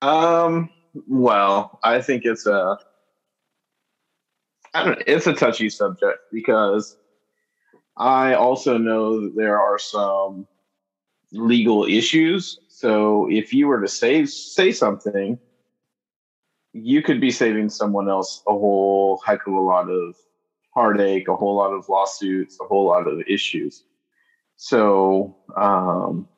[0.00, 0.70] Um.
[1.06, 2.78] Well, I think it's a.
[4.74, 5.02] I don't.
[5.06, 6.96] It's a touchy subject because
[7.96, 10.46] I also know that there are some
[11.32, 12.58] legal issues.
[12.68, 15.38] So if you were to say say something,
[16.72, 20.16] you could be saving someone else a whole heck of a lot of
[20.74, 23.84] heartache, a whole lot of lawsuits, a whole lot of issues.
[24.56, 26.28] So, um,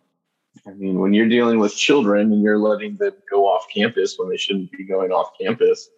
[0.67, 4.29] I mean, when you're dealing with children and you're letting them go off campus when
[4.29, 5.89] they shouldn't be going off campus,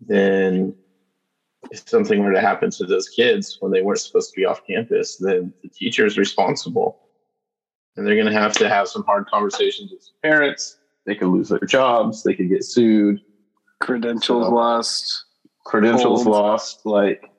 [0.00, 0.74] then
[1.70, 4.66] if something were to happen to those kids when they weren't supposed to be off
[4.66, 6.98] campus, then the teacher is responsible.
[7.96, 10.78] And they're going to have to have some hard conversations with parents.
[11.06, 12.22] They could lose their jobs.
[12.22, 13.20] They could get sued.
[13.80, 15.24] Credentials So- lost.
[15.66, 16.34] Credentials Hold.
[16.34, 16.86] lost.
[16.86, 17.30] Like,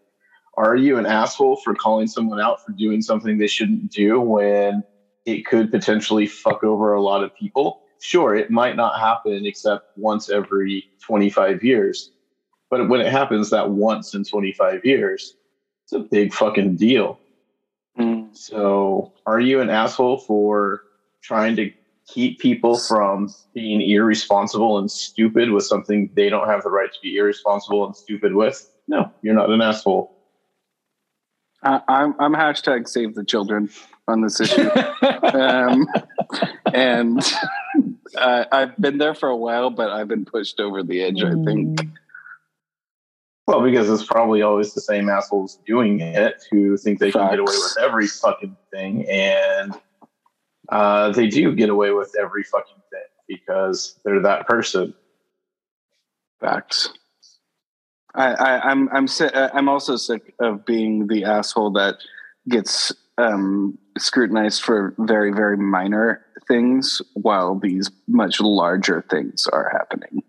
[0.55, 4.83] are you an asshole for calling someone out for doing something they shouldn't do when
[5.25, 7.81] it could potentially fuck over a lot of people?
[7.99, 12.11] Sure, it might not happen except once every 25 years.
[12.71, 15.35] But when it happens that once in 25 years,
[15.83, 17.19] it's a big fucking deal.
[17.99, 18.35] Mm.
[18.35, 20.83] So, are you an asshole for
[21.21, 21.69] trying to
[22.07, 26.99] keep people from being irresponsible and stupid with something they don't have the right to
[27.01, 28.71] be irresponsible and stupid with?
[28.87, 30.15] No, you're not an asshole.
[31.63, 33.69] I, I'm I'm hashtag save the children
[34.07, 34.69] on this issue.
[35.33, 35.85] um,
[36.73, 37.21] and
[38.15, 41.21] uh, I've been there for a while, but I've been pushed over the edge.
[41.21, 41.81] I think.
[43.51, 47.39] Well, because it's probably always the same assholes doing it who think they can get
[47.39, 49.77] away with every fucking thing, and
[50.69, 54.93] uh, they do get away with every fucking thing because they're that person.
[56.39, 56.93] Facts.
[58.15, 61.95] I, I, I'm I'm si- uh, I'm also sick of being the asshole that
[62.47, 70.23] gets um, scrutinized for very very minor things while these much larger things are happening,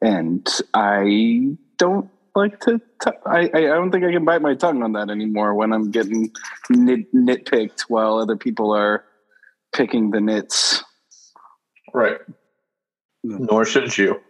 [0.00, 2.78] and I don't like to.
[2.78, 5.90] T- I I don't think I can bite my tongue on that anymore when I'm
[5.90, 6.30] getting
[6.70, 9.04] nit- nitpicked while other people are
[9.72, 10.82] picking the nits.
[11.92, 12.18] Right.
[13.24, 14.20] Nor should you.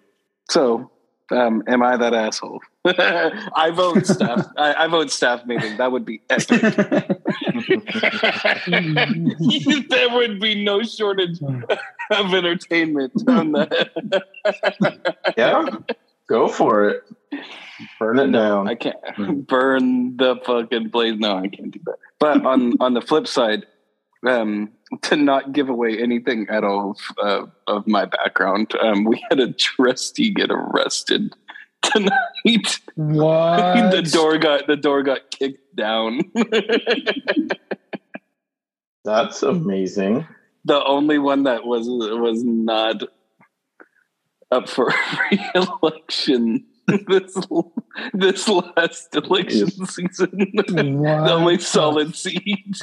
[0.50, 0.90] So,
[1.30, 2.60] um, am I that asshole?
[2.84, 4.46] I vote staff.
[4.56, 5.76] I, I vote staff meeting.
[5.78, 6.60] That would be epic.
[9.88, 11.40] there would be no shortage
[12.10, 14.26] of entertainment on that.
[15.36, 15.64] Yeah,
[16.28, 17.02] go for it.
[17.98, 18.68] Burn it down.
[18.68, 18.96] I can't
[19.46, 21.14] burn the fucking place.
[21.18, 21.96] No, I can't do that.
[22.18, 23.66] But on on the flip side,
[24.26, 24.70] um,
[25.02, 29.40] to not give away anything at all of, uh, of my background, um, we had
[29.40, 31.34] a trustee get arrested
[31.82, 32.80] tonight.
[32.94, 33.90] What?
[33.90, 36.20] the door got the door got kicked down.
[39.04, 40.26] That's amazing.
[40.64, 43.02] the only one that was was not
[44.52, 44.92] up for
[45.30, 46.64] re-election
[47.08, 47.36] this
[48.12, 50.52] this last election season.
[50.66, 52.76] The only the solid seat.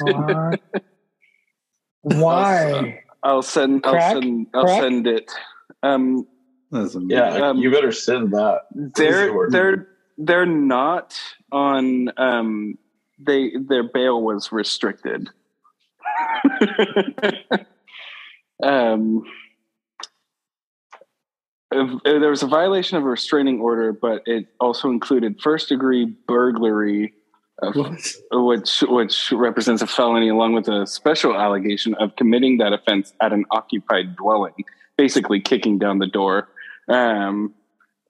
[2.02, 3.02] Why?
[3.22, 3.84] I'll send.
[3.84, 4.12] I'll Crack?
[4.14, 4.46] send.
[4.54, 4.80] I'll Crack?
[4.82, 5.30] send it.
[5.82, 6.26] Um,
[6.72, 8.62] Yeah, Um, you better send that.
[8.96, 11.18] they're they're they're not
[11.52, 12.10] on.
[12.18, 12.78] Um,
[13.18, 15.28] they their bail was restricted.
[18.62, 19.24] um, if- if
[21.70, 27.12] there was a violation of a restraining order, but it also included first degree burglary,
[27.62, 27.74] of,
[28.32, 33.32] which which represents a felony, along with a special allegation of committing that offense at
[33.32, 34.54] an occupied dwelling,
[34.96, 36.48] basically kicking down the door.
[36.88, 37.54] Um,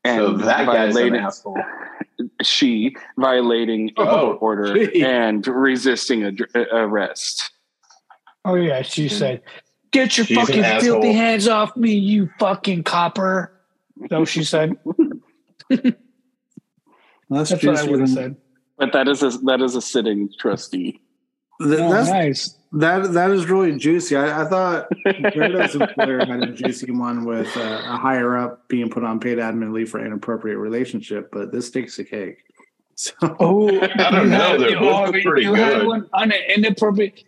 [0.04, 1.58] and so that guy's an violating- asshole.
[2.42, 5.02] she violating a Oh, court order gee.
[5.04, 7.50] and resisting a, dr- arrest.
[8.44, 9.42] Oh yeah, she said,
[9.90, 13.52] "Get your She's fucking filthy hands off me, you fucking copper."
[14.10, 14.76] No, she said.
[17.28, 18.36] That's, That's what I would have said.
[18.76, 21.00] But that is a that is a sitting trustee.
[21.62, 22.56] Th- Oh, that's nice.
[22.72, 24.16] that that is really juicy.
[24.16, 24.88] I, I thought
[25.32, 29.36] Greta's employer had a juicy one with uh, a higher up being put on paid
[29.38, 32.38] admin leave for inappropriate relationship, but this takes a cake.
[32.96, 34.36] So Oh, I don't know.
[34.38, 35.86] had- They're you- both oh, pretty you had good.
[35.86, 37.22] one on an inappropriate.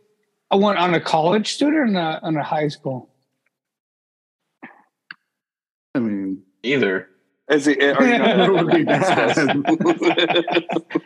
[0.52, 3.08] I went on a college student or on a, high school.
[5.94, 7.08] I mean, Either.
[7.50, 9.36] Is it, are you That would be bad.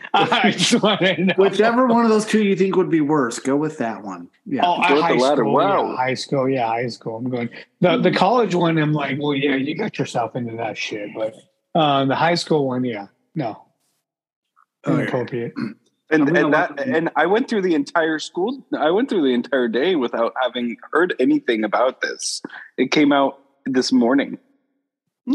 [0.14, 1.35] I just want to know.
[1.38, 4.28] whichever one of those two you think would be worse, go with that one.
[4.44, 4.62] Yeah.
[4.64, 5.42] Oh, Go with high the ladder.
[5.42, 5.90] school, Wow.
[5.90, 7.16] yeah, high school, yeah, high school.
[7.16, 7.48] I'm going
[7.80, 8.76] the the college one.
[8.78, 11.35] I'm like, well, yeah, you got yourself into that shit, but
[11.74, 13.64] uh, the high school one, yeah, no,
[14.87, 15.52] inappropriate.
[15.56, 15.76] I'm
[16.11, 18.64] and gonna and that and I went through the entire school.
[18.79, 22.42] I went through the entire day without having heard anything about this.
[22.77, 24.38] It came out this morning.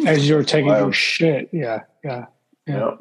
[0.08, 0.84] As you're taking Wow.
[0.86, 2.26] your shit, yeah, yeah,
[2.66, 2.76] Yeah.
[2.78, 3.00] Yep.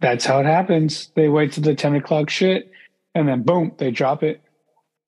[0.00, 1.10] that's how it happens.
[1.16, 2.70] They wait till the ten o'clock shit,
[3.14, 4.40] and then boom, they drop it.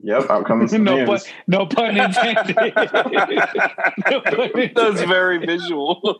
[0.00, 0.28] Yep.
[0.30, 2.56] Out comes no, pun, no pun intended.
[4.10, 4.72] No pun intended.
[4.74, 6.18] That's very visual.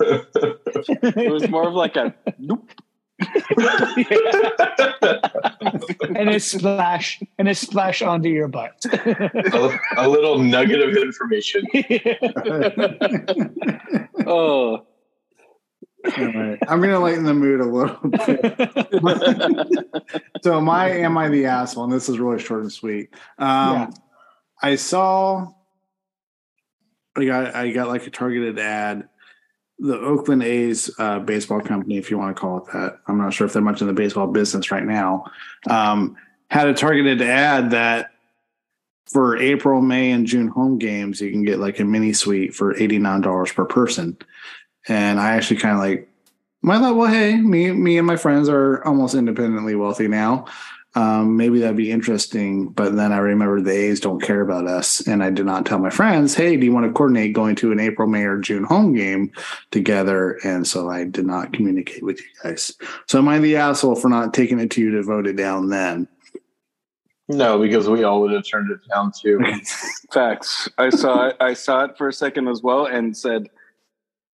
[0.00, 2.70] It was more of like a nope.
[6.16, 8.84] and it splash and it splash onto your butt.
[8.92, 11.62] a, a little nugget of information.
[14.26, 14.86] Oh,
[16.18, 16.58] All right.
[16.68, 20.02] I'm gonna lighten the mood a little bit.
[20.42, 21.84] so my am I the asshole?
[21.84, 23.10] And this is really short and sweet.
[23.38, 23.90] Um, Yeah.
[24.64, 25.48] I saw
[27.16, 29.08] I got I got like a targeted ad.
[29.82, 33.00] The Oakland A's uh, baseball company, if you want to call it that.
[33.08, 35.24] I'm not sure if they're much in the baseball business right now.
[35.68, 36.16] Um,
[36.50, 38.12] had a targeted ad that
[39.06, 42.76] for April, May, and June home games, you can get like a mini suite for
[42.76, 44.16] eighty nine dollars per person.
[44.88, 46.08] And I actually kind of like,
[46.64, 50.46] I thought, well, hey, me, me and my friends are almost independently wealthy now.
[50.94, 52.68] Um, maybe that'd be interesting.
[52.68, 55.06] But then I remember the A's don't care about us.
[55.06, 57.72] And I did not tell my friends, hey, do you want to coordinate going to
[57.72, 59.32] an April, May, or June home game
[59.70, 60.38] together?
[60.44, 62.74] And so I did not communicate with you guys.
[63.06, 65.68] So am I the asshole for not taking it to you to vote it down
[65.68, 66.08] then?
[67.28, 69.40] No, because we all would have turned it down too.
[70.12, 70.68] facts.
[70.78, 71.36] I saw it.
[71.40, 73.48] I saw it for a second as well, and said,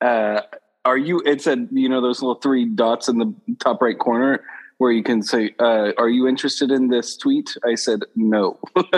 [0.01, 0.41] uh,
[0.85, 4.43] "Are you?" It said, "You know those little three dots in the top right corner."
[4.77, 8.91] Where you can say, uh, "Are you interested in this tweet?" I said, "No." Because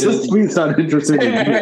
[0.04, 1.58] this tweet's not interested in you.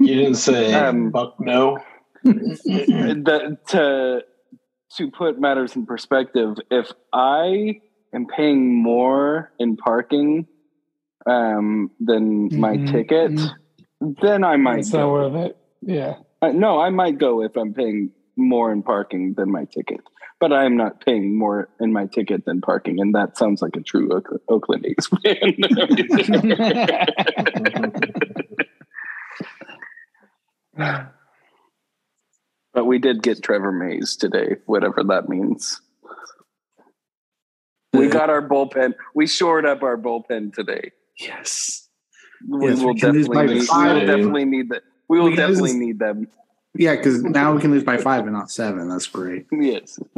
[0.00, 1.78] You didn't say Um, fuck no.
[2.24, 4.22] the, to
[4.96, 7.80] to put matters in perspective, if I
[8.12, 10.48] am paying more in parking
[11.26, 13.40] um, than my Mhm, ticket,
[14.22, 15.56] then I might It's not worth it.
[15.82, 16.14] Yeah.
[16.42, 20.00] Uh, no, I might go if I'm paying more in parking than my ticket.
[20.40, 23.76] But I am not paying more in my ticket than parking, and that sounds like
[23.76, 25.54] a true Oak- Oakland A's fan.
[32.72, 35.80] but we did get Trevor Mays today, whatever that means.
[37.92, 38.94] We got our bullpen.
[39.14, 40.92] We shored up our bullpen today.
[41.18, 41.88] Yes.
[42.48, 44.82] We Yes, will we definitely need, we will definitely need that.
[45.08, 46.28] We will We can lose- definitely need them.
[46.74, 48.88] Yeah, because now we can lose by five and not seven.
[48.88, 49.46] That's great.
[49.52, 49.98] Yes.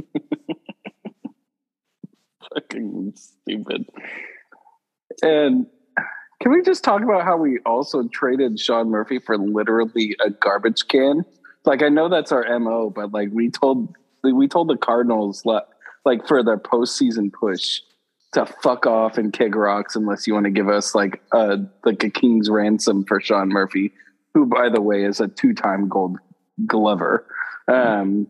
[2.55, 3.87] Fucking stupid.
[5.23, 5.67] And
[6.41, 10.89] can we just talk about how we also traded Sean Murphy for literally a garbage
[10.89, 11.25] can?
[11.65, 15.45] Like I know that's our MO, but like we told we told the Cardinals
[16.05, 17.81] like for their postseason push
[18.33, 22.03] to fuck off and kick rocks unless you want to give us like a like
[22.03, 23.93] a king's ransom for Sean Murphy,
[24.35, 26.19] who by the way is a two time gold
[26.67, 27.27] glover.
[27.69, 28.29] Um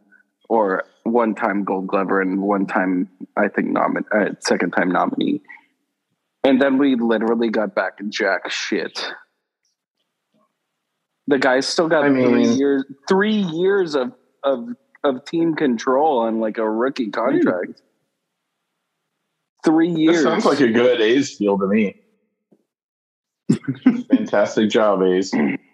[0.48, 5.40] or one time gold glover and one time I think nomin- uh, second time nominee.
[6.44, 9.12] And then we literally got back jack shit.
[11.28, 14.68] The guy's still got I mean- three years three years of of
[15.04, 17.80] of team control on like a rookie contract.
[19.64, 20.22] Three years.
[20.22, 21.94] sounds like a good A's deal to me.
[24.10, 25.32] Fantastic job, A's.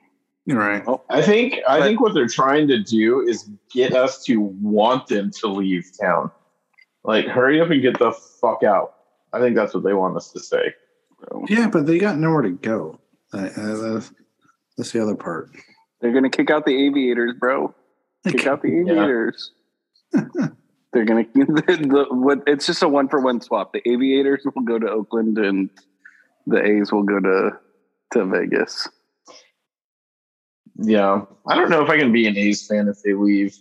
[0.49, 0.83] You're right.
[1.11, 5.07] I think I But- think what they're trying to do is get us to want
[5.09, 6.31] them to leave town.
[7.05, 8.95] Like, hurry up and get the fuck out.
[9.35, 10.75] I think that's what they want us to say.
[11.49, 12.99] Yeah, but they got nowhere to go.
[13.35, 14.13] Uh, uh, that's,
[14.79, 15.51] that's the other part.
[16.01, 17.75] They're gonna kick out the aviators, bro.
[18.27, 19.53] Kick out the aviators.
[20.13, 23.75] They're gonna the, what it's just a one for one swap.
[23.75, 25.69] The aviators will go to Oakland and
[26.47, 27.51] the A's will go to
[28.15, 28.89] to Vegas.
[30.79, 33.57] Yeah, I don't know if I can be an A's fan if they leave.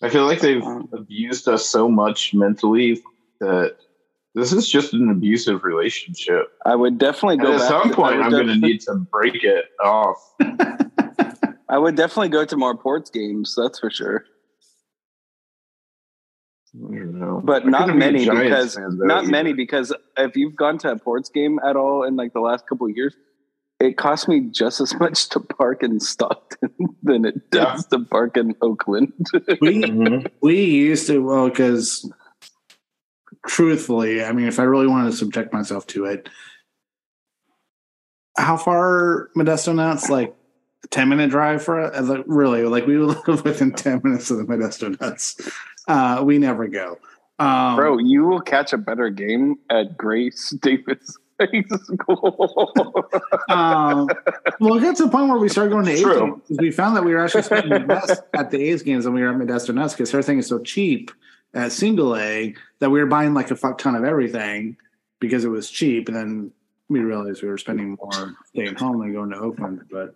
[0.00, 3.02] I feel like they've um, abused us so much mentally
[3.40, 3.76] that
[4.34, 6.52] this is just an abusive relationship.
[6.64, 9.64] I would definitely go at some to- point, I'm going to need to break it
[9.82, 10.34] off.
[11.68, 14.24] I would definitely go to more ports games, that's for sure.
[16.74, 17.40] I don't know.
[17.42, 19.32] But I not be many Giants because fan, though, not either.
[19.32, 22.66] many because if you've gone to a ports game at all in like the last
[22.68, 23.16] couple of years,
[23.80, 26.70] it cost me just as much to park in Stockton
[27.02, 29.12] than it does to park in Oakland.
[29.60, 30.30] We Mhm.
[30.42, 32.10] we used to well because
[33.46, 36.28] truthfully, I mean, if I really wanted to subject myself to it,
[38.36, 40.08] how far Modesto Nuts?
[40.10, 40.34] Like
[40.84, 42.02] a ten minute drive for it?
[42.04, 42.62] Like, really?
[42.64, 45.36] Like we live within ten minutes of the Modesto Nuts.
[45.86, 46.98] Uh, we never go.
[47.40, 53.08] Um, Bro, you will catch a better game at Grace Davis High School.
[53.48, 54.08] um,
[54.60, 56.42] well, it got to the point where we started going to A's True.
[56.48, 59.22] games we found that we were actually spending less at the A's games than we
[59.22, 61.10] were at Modesto Nuts because everything is so cheap
[61.54, 64.76] at single A that we were buying like a fuck ton of everything
[65.20, 66.50] because it was cheap, and then
[66.88, 69.82] we realized we were spending more staying home than going to Oakland.
[69.90, 70.14] But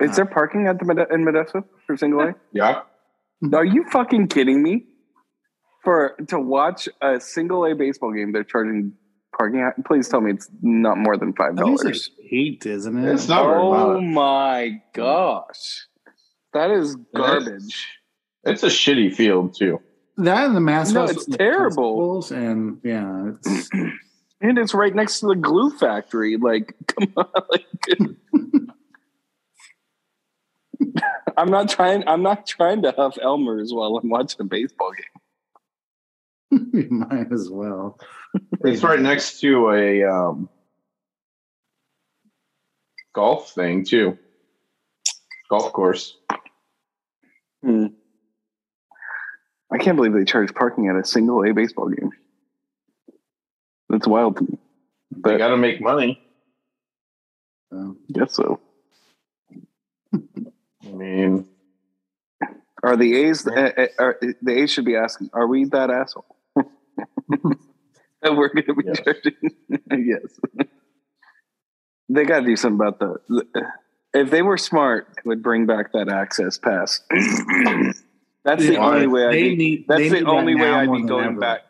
[0.00, 2.34] Is there parking at the Mode- in Modesto for single A?
[2.52, 2.82] Yeah.
[3.52, 4.84] Are you fucking kidding me?
[5.84, 8.92] For to watch a single A baseball game, they're charging
[9.38, 9.70] parking.
[9.86, 12.10] Please tell me it's not more than five I think it's dollars.
[12.30, 13.12] eight, isn't it?
[13.12, 14.14] It's not very Oh much.
[14.14, 15.86] my gosh,
[16.52, 17.86] that is garbage.
[18.44, 19.80] It's a shitty field too.
[20.18, 20.90] that and the mass.
[20.92, 22.24] No, it's terrible.
[22.32, 23.70] And yeah, it's
[24.40, 26.36] And it's right next to the glue factory.
[26.36, 27.26] Like, come on.
[27.50, 27.66] Like,
[31.36, 32.04] I'm not trying.
[32.06, 35.17] I'm not trying to huff Elmer's while I'm watching a baseball game.
[36.78, 37.98] You might as well.
[38.64, 40.48] It's right next to a um,
[43.14, 44.18] golf thing too.
[45.50, 46.16] Golf course.
[47.62, 47.86] Hmm.
[49.70, 52.10] I can't believe they charge parking at a single A baseball game.
[53.88, 54.58] That's wild to me.
[55.24, 56.22] They got to make money.
[57.70, 57.96] So.
[58.12, 58.60] guess so.
[60.14, 61.46] I mean,
[62.82, 63.46] Are the A's?
[63.46, 66.37] Uh, uh, are, the A's should be asking: Are we that asshole?
[68.22, 69.00] that we're going to be Yes.
[69.04, 69.32] charging?
[70.06, 70.66] yes.
[72.08, 73.44] they got to do something about the, the.
[74.14, 77.00] If they were smart, it would bring back that access pass.
[78.44, 79.26] That's the Yeah, only way.
[79.26, 81.40] I'd be, need- that's the need that only way I'd be going ever.
[81.40, 81.60] back.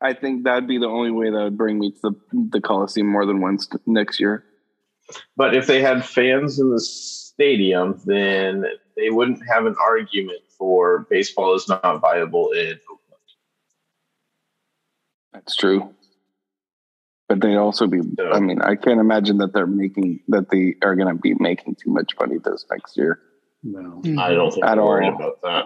[0.00, 2.14] I think that'd be the only way that would bring me to the
[2.52, 4.44] the Coliseum more than once next year.
[5.36, 8.64] but if they had fans in the stadium, then
[8.96, 12.98] they wouldn't have an argument for baseball is not viable in Oakland.
[15.32, 15.94] That's true.
[17.28, 18.00] But they'd also be.
[18.32, 21.76] I mean, I can't imagine that they're making that they are going to be making
[21.76, 23.20] too much money this next year.
[23.62, 24.96] No, I don't think At all.
[25.14, 25.64] about that.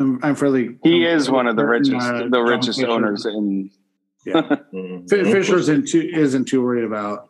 [0.00, 0.78] I'm, I'm fairly.
[0.82, 3.70] He I'm is one of the richest, uh, the richest Fisher- owners in.
[4.26, 4.40] Yeah,
[4.74, 5.08] Mhm.
[5.08, 7.28] Fi- Fisher's in too, isn't too worried about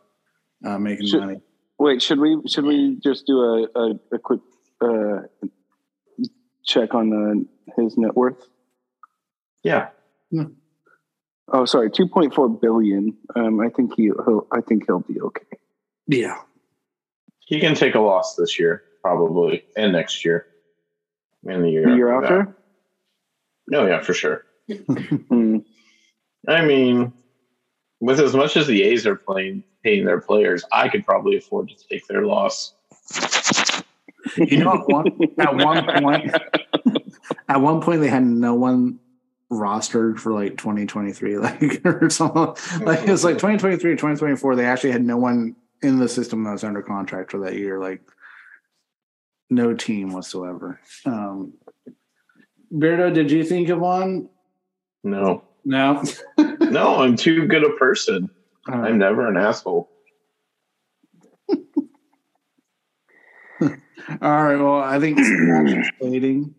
[0.65, 1.41] uh, making Should- money.
[1.77, 4.41] Wait, should we should we just do a a, a quick
[4.81, 5.21] uh,
[6.65, 7.47] check on
[7.77, 8.37] uh, his net worth?
[9.63, 9.89] Yeah.
[11.51, 13.15] Oh, sorry, two point four billion.
[13.35, 14.47] Um, I think he, he'll.
[14.51, 15.45] I think he'll be okay.
[16.07, 16.35] Yeah,
[17.39, 20.47] He can take a loss this year, probably, and next year.
[21.45, 22.39] And the year, The year after.
[22.41, 22.57] after.
[23.67, 24.43] No, yeah, for sure.
[26.47, 27.13] I mean,
[27.99, 31.69] with as much as the A's are playing paying their players, I could probably afford
[31.69, 32.73] to take their loss.
[34.37, 36.35] you know, at one, at one point,
[37.49, 38.99] at one point they had no one
[39.51, 42.85] rostered for like 2023, like or something.
[42.85, 44.55] Like it was like 2023 2024.
[44.55, 47.79] They actually had no one in the system that was under contract for that year.
[47.79, 48.01] Like
[49.49, 50.79] no team whatsoever.
[51.05, 51.53] Um,
[52.71, 54.29] Beardo, did you think of one?
[55.03, 56.03] No, No.
[56.37, 58.29] no, I'm too good a person.
[58.69, 59.89] Uh, I'm never an asshole.
[61.51, 61.57] All
[64.21, 64.57] right.
[64.57, 66.53] Well, I think Smash is waiting.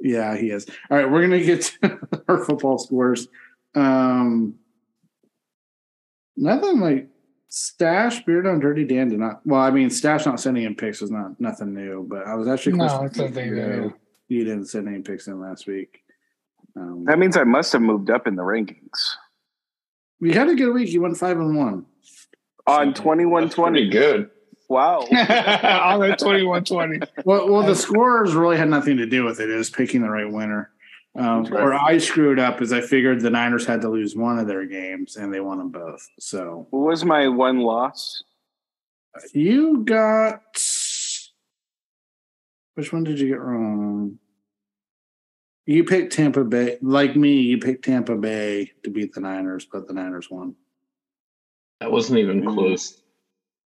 [0.00, 0.66] Yeah, he is.
[0.90, 1.98] All right, we're gonna get to
[2.28, 3.28] our football scores.
[3.74, 4.54] Um,
[6.36, 7.08] nothing like
[7.48, 9.44] Stash, Beardo, and Dirty Dan did not.
[9.46, 12.48] Well, I mean, Stash not sending in picks was not nothing new, but I was
[12.48, 13.94] actually No, questioning it's nothing new.
[14.28, 16.02] You didn't send any picks in last week.
[16.76, 19.16] Um, That means I must have moved up in the rankings
[20.20, 20.90] we had a good week.
[20.90, 21.86] You went five and one.
[22.66, 23.88] on twenty one That's pretty twenty.
[23.88, 24.30] good.
[24.70, 25.00] Wow.
[25.00, 27.00] on the 2120.
[27.24, 29.50] Well, well, the scores really had nothing to do with it.
[29.50, 30.70] It was picking the right winner.
[31.18, 31.52] Um, That's.
[31.54, 34.64] Where I screwed up is I figured the Niners had to lose one of their
[34.66, 36.08] games, and they won them both.
[36.20, 38.22] So What was my one loss?
[39.34, 40.40] you got
[42.76, 44.18] which one did you get wrong?
[45.66, 47.40] You picked Tampa Bay, like me.
[47.40, 50.54] You picked Tampa Bay to beat the Niners, but the Niners won.
[51.80, 52.54] That wasn't even Mm.
[52.54, 53.02] close.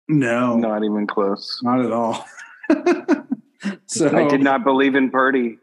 [0.08, 1.60] No, Not even close.
[1.64, 2.26] not at all.
[3.88, 5.58] so I did not believe in Purdy.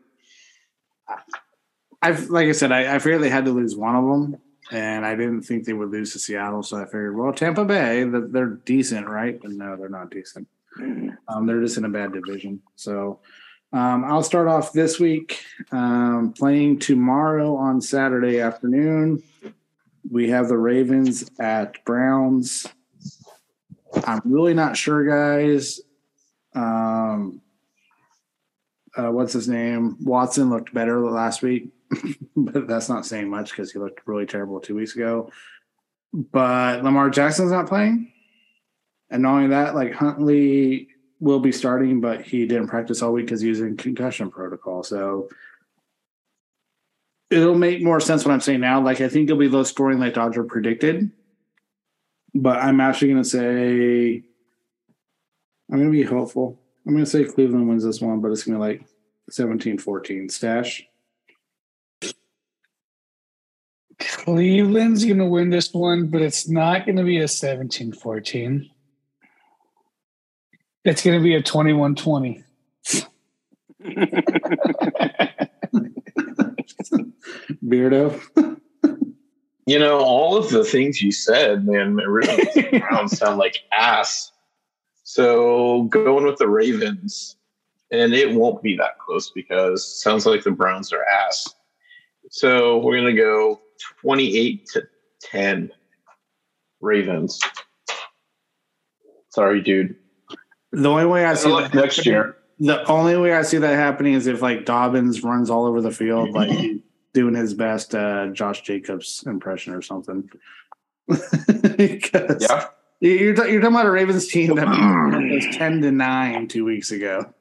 [2.00, 4.40] I've like I said, I, I figured they had to lose one of them,
[4.72, 6.62] and I didn't think they would lose to Seattle.
[6.64, 9.40] So I figured, well, Tampa Bay, they're decent, right?
[9.40, 10.48] But no, they're not decent.
[10.80, 12.60] Um, they're just in a bad division.
[12.76, 13.20] So
[13.72, 19.22] um, I'll start off this week um, playing tomorrow on Saturday afternoon.
[20.10, 22.66] We have the Ravens at Browns.
[24.06, 25.80] I'm really not sure, guys.
[26.54, 27.40] Um,
[28.96, 29.96] uh, what's his name?
[30.00, 31.70] Watson looked better last week,
[32.36, 35.30] but that's not saying much because he looked really terrible two weeks ago.
[36.12, 38.12] But Lamar Jackson's not playing.
[39.10, 40.88] And not only that, like Huntley
[41.20, 44.82] will be starting, but he didn't practice all week because he was in concussion protocol.
[44.82, 45.28] So
[47.30, 48.80] it'll make more sense what I'm saying now.
[48.80, 51.10] Like I think it'll be low scoring like Dodger predicted.
[52.34, 54.22] But I'm actually gonna say
[55.70, 56.60] I'm gonna be hopeful.
[56.86, 58.86] I'm gonna say Cleveland wins this one, but it's gonna be like
[59.30, 60.30] 17-14.
[60.30, 60.86] Stash.
[63.98, 68.70] Cleveland's going to win this one, but it's not going to be a 17 14.
[70.84, 72.42] It's going to be a 21 20.
[77.64, 78.20] Beardo.
[79.66, 83.38] You know, all of the things you said, man, it really makes the Browns sound
[83.38, 84.32] like ass.
[85.04, 87.36] So going with the Ravens,
[87.90, 91.54] and it won't be that close because it sounds like the Browns are ass.
[92.30, 93.60] So we're gonna go
[94.00, 94.82] 28 to
[95.20, 95.70] 10
[96.80, 97.40] Ravens.
[99.28, 99.96] Sorry, dude.
[100.72, 102.36] The only way I see Good that next year.
[102.58, 105.90] The only way I see that happening is if like Dobbins runs all over the
[105.90, 106.80] field, like he's
[107.14, 110.28] doing his best uh, Josh Jacobs impression or something.
[111.08, 112.66] Yeah.
[113.00, 114.66] you're, ta- you're talking about a Ravens team that
[115.34, 117.32] was ten to nine two weeks ago.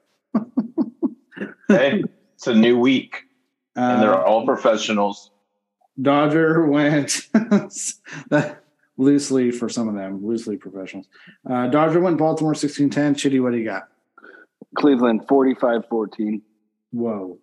[1.68, 2.02] Hey,
[2.34, 3.22] it's a new week,
[3.76, 5.30] and they're Uh, all professionals.
[6.00, 7.28] Dodger went
[8.96, 11.06] loosely for some of them, loosely professionals.
[11.48, 13.16] Uh, Dodger went Baltimore 16-10.
[13.16, 13.88] Chitty, what do you got?
[14.76, 16.42] Cleveland 45 14.
[16.90, 17.38] Whoa.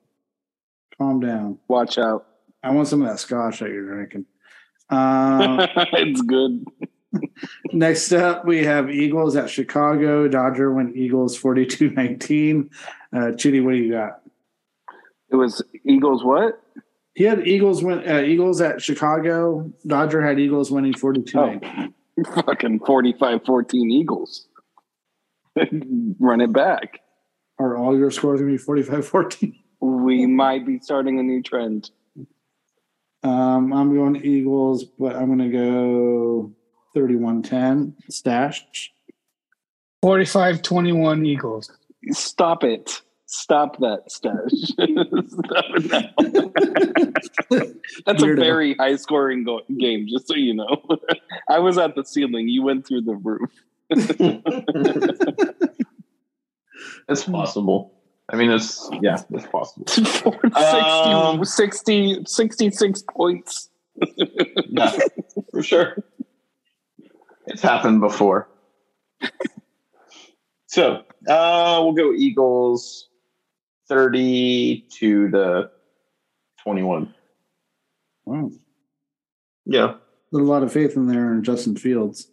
[1.00, 1.58] Calm down.
[1.68, 2.28] Watch out.
[2.62, 4.26] I want some of that scotch that you're drinking.
[4.90, 5.60] Um,
[5.94, 6.66] it's good.
[7.74, 10.28] next up, we have Eagles at Chicago.
[10.28, 12.70] Dodger went Eagles 42 19.
[13.16, 14.22] Uh, Chitty, what do you got?
[15.32, 16.62] It was Eagles what?
[17.14, 19.72] He had Eagles win uh, Eagles at Chicago.
[19.88, 21.94] Dodger had Eagles winning 42 19.
[22.46, 24.48] Fucking 45 14 Eagles.
[26.20, 27.00] Run it back.
[27.58, 29.56] Are all your scores going to be 45 14?
[29.82, 31.92] We might be starting a new trend.
[33.24, 36.52] Um, I'm going Eagles, but I'm going to go
[36.94, 37.96] 31 10.
[38.10, 38.92] Stash.
[40.02, 41.72] 45 21 Eagles.
[42.12, 43.02] Stop it.
[43.26, 44.52] Stop that stash.
[45.30, 45.92] Stop it
[47.52, 47.64] now.
[48.06, 50.82] That's a very high scoring go- game, just so you know.
[51.50, 52.48] I was at the ceiling.
[52.48, 53.52] You went through the roof.
[57.08, 57.99] It's possible.
[58.32, 59.88] I mean, it's yeah, it's possible.
[59.88, 63.70] 60, Um, 60 66 points.
[64.68, 64.98] Yeah,
[65.52, 65.98] for sure.
[67.48, 68.48] It's happened before.
[70.68, 73.10] so uh, we'll go Eagles
[73.88, 75.72] 32 to the
[76.64, 77.14] 21.
[78.26, 78.52] Wow.
[79.66, 79.96] Yeah.
[80.32, 82.28] There's a lot of faith in there in Justin Fields.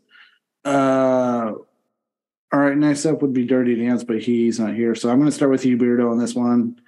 [0.66, 1.52] Uh,
[2.52, 4.94] all right, next up would be Dirty Dan's, but he's not here.
[4.94, 6.80] So I'm going to start with you, Beardo, on this one.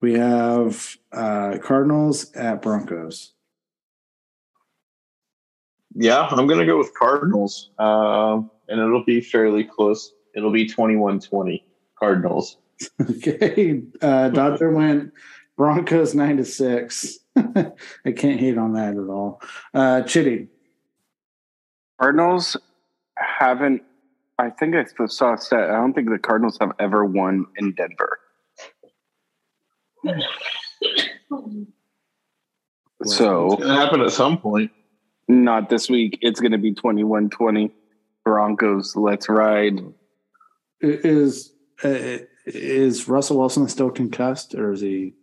[0.00, 3.32] We have uh, Cardinals at Broncos.
[5.94, 7.70] Yeah, I'm going to go with Cardinals.
[7.78, 10.12] Uh, and it'll be fairly close.
[10.34, 11.66] It'll be 21 20
[11.98, 12.58] Cardinals.
[13.00, 13.82] Okay.
[14.02, 15.12] Uh, Dodger went
[15.56, 17.18] Broncos 9 to 6.
[17.36, 19.40] I can't hate on that at all.
[19.72, 20.48] Uh, Chitty.
[22.00, 22.56] Cardinals
[23.16, 23.82] haven't.
[24.38, 25.70] I think I saw a stat.
[25.70, 28.18] I don't think the Cardinals have ever won in Denver.
[33.04, 34.70] So It's going to happen at some point.
[35.28, 36.18] not this week.
[36.20, 37.70] It's going to be 21-20.
[38.24, 38.96] Broncos.
[38.96, 39.80] Let's ride.
[40.80, 45.14] Is uh, is Russell Wilson still concussed or is he?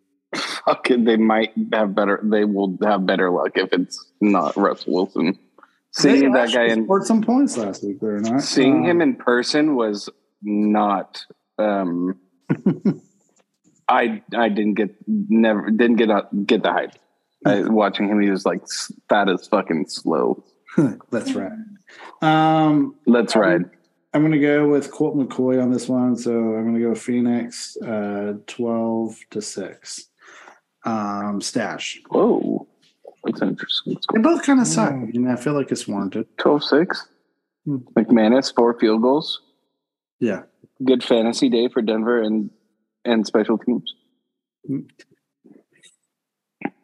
[0.65, 2.19] Fucking, they might have better.
[2.23, 5.37] They will have better luck if it's not Russell Wilson.
[5.91, 8.41] Seeing that guy in scored some points last week, or not?
[8.41, 10.09] seeing Um, him in person was
[10.41, 11.25] not.
[11.57, 12.17] um
[13.87, 16.93] I I didn't get never didn't get uh, get the hype.
[17.45, 18.61] I, watching him, he was like
[19.09, 20.43] fat as fucking slow.
[21.11, 21.51] That's right.
[22.21, 23.63] Um, Let's ride.
[24.13, 26.15] I'm going to go with Colt McCoy on this one.
[26.17, 30.05] So I'm going to go Phoenix, uh, 12 to 6.
[30.83, 32.01] Um, stash.
[32.09, 32.67] Whoa,
[33.23, 33.97] that's interesting.
[34.13, 34.91] They both kind of suck.
[34.91, 36.25] I mean, I feel like it's warranted.
[36.37, 36.97] 12-6.
[37.65, 37.77] Hmm.
[37.95, 39.41] McManus four field goals.
[40.19, 40.43] Yeah.
[40.83, 42.49] Good fantasy day for Denver and
[43.05, 43.93] and special teams.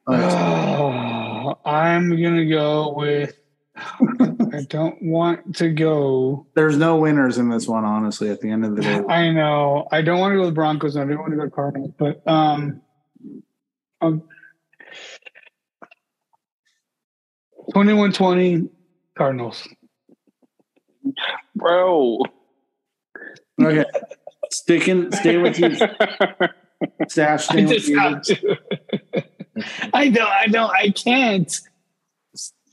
[0.07, 1.55] All right.
[1.65, 3.33] I'm going to go with.
[3.75, 6.47] I don't want to go.
[6.55, 9.03] There's no winners in this one, honestly, at the end of the day.
[9.09, 9.87] I know.
[9.91, 10.95] I don't want to go with Broncos.
[10.97, 12.81] I don't want to go with Cardinals, but um,
[17.75, 18.69] um 21-20
[19.17, 19.67] Cardinals.
[21.55, 22.19] Bro.
[23.61, 23.85] Okay.
[24.51, 25.75] Sticking, stay with you.
[27.07, 27.99] Stash, I stay with just you.
[27.99, 28.23] have.
[29.93, 30.29] I don't.
[30.29, 30.71] I don't.
[30.71, 31.59] I can't.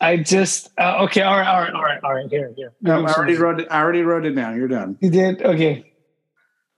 [0.00, 0.70] I just.
[0.78, 1.22] Uh, okay.
[1.22, 1.46] All right.
[1.48, 1.72] All right.
[1.72, 2.00] All right.
[2.04, 2.28] All right.
[2.28, 2.52] Here.
[2.54, 2.72] Here.
[2.82, 3.68] No, I already wrote it.
[3.70, 4.56] I already wrote it down.
[4.56, 4.98] You're done.
[5.00, 5.42] You did.
[5.42, 5.92] Okay.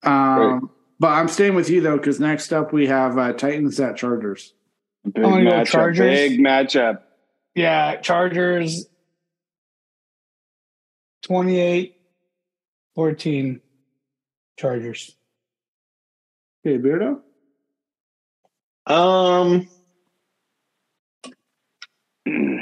[0.03, 3.97] Um, but I'm staying with you though, because next up we have uh, Titans at
[3.97, 4.55] Chargers.
[5.05, 5.67] Big I'm gonna go matchup.
[5.67, 6.15] Chargers.
[6.15, 7.01] Big matchup.
[7.57, 8.87] Yeah, Chargers
[11.23, 11.97] 28
[12.95, 13.61] 14
[14.59, 15.17] Chargers.
[16.67, 17.23] Okay, Beardo.
[18.87, 19.69] Um,
[22.27, 22.59] hmm,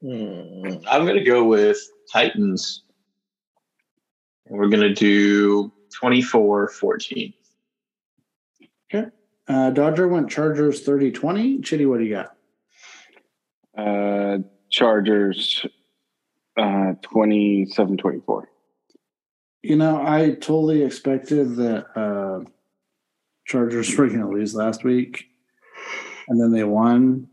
[0.00, 1.78] I'm gonna go with
[2.10, 2.84] Titans.
[4.48, 5.70] We're gonna do
[6.02, 7.34] 24-14.
[9.48, 11.62] Uh, Dodger went Chargers 30-20.
[11.62, 12.34] Chitty, what do you got?
[13.76, 14.38] Uh,
[14.70, 15.66] Chargers
[16.56, 18.48] uh, 27 24.
[19.62, 22.44] You know, I totally expected that uh,
[23.46, 25.26] Chargers were going to lose last week,
[26.28, 27.28] and then they won,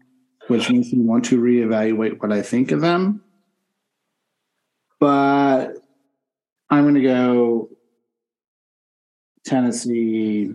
[0.48, 3.24] which makes me want to reevaluate what I think of them.
[5.00, 5.78] But
[6.70, 7.70] I'm going to go
[9.46, 10.54] Tennessee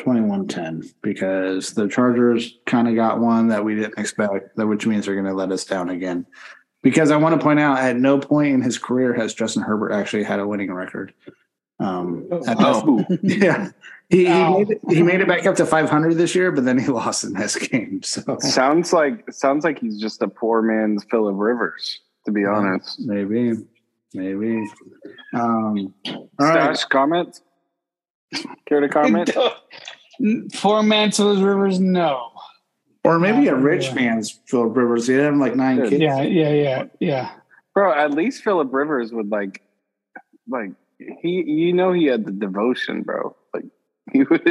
[0.00, 5.06] 21-10 because the Chargers kind of got one that we didn't expect, that which means
[5.06, 6.26] they're going to let us down again.
[6.82, 9.92] Because I want to point out, at no point in his career has Justin Herbert
[9.92, 11.14] actually had a winning record.
[11.78, 13.70] Um, at Oh, yeah,
[14.08, 16.78] he, he, made it, he made it back up to 500 this year, but then
[16.78, 18.02] he lost in this game.
[18.02, 23.00] So Sounds like sounds like he's just a poor man's Philip Rivers, to be honest.
[23.00, 23.54] maybe,
[24.14, 24.64] maybe.
[25.34, 26.76] Um, all right.
[26.76, 27.40] Stash comment?
[28.66, 29.30] Care to comment?
[30.54, 32.30] Four Mansell's Rivers, no.
[33.04, 33.94] Or maybe a rich Yeah.
[33.94, 35.06] man's Philip Rivers.
[35.08, 36.00] He had like nine kids.
[36.00, 37.30] Yeah, yeah, yeah, yeah.
[37.74, 39.62] Bro, at least Philip Rivers would like
[40.48, 43.34] like he you know he had the devotion, bro.
[43.52, 43.64] Like
[44.12, 44.46] he would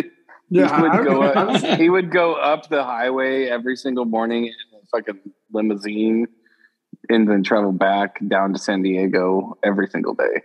[0.49, 4.85] he would go up, he would go up the highway every single morning in a
[4.91, 5.19] fucking
[5.53, 6.27] limousine
[7.09, 10.41] and then travel back down to San Diego every single day.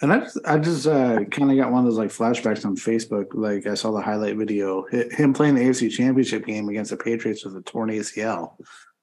[0.00, 2.76] And I just, I just uh, kind of got one of those like flashbacks on
[2.76, 3.28] Facebook.
[3.32, 7.44] Like I saw the highlight video, him playing the AFC Championship game against the Patriots
[7.44, 8.52] with a torn ACL.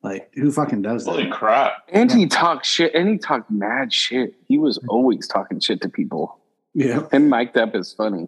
[0.03, 1.11] Like who fucking does that?
[1.11, 1.73] holy crap!
[1.89, 4.35] And he talked shit and he talked mad shit.
[4.47, 6.39] He was always talking shit to people.
[6.75, 7.07] Yeah.
[7.11, 8.27] And mic'd up is funny.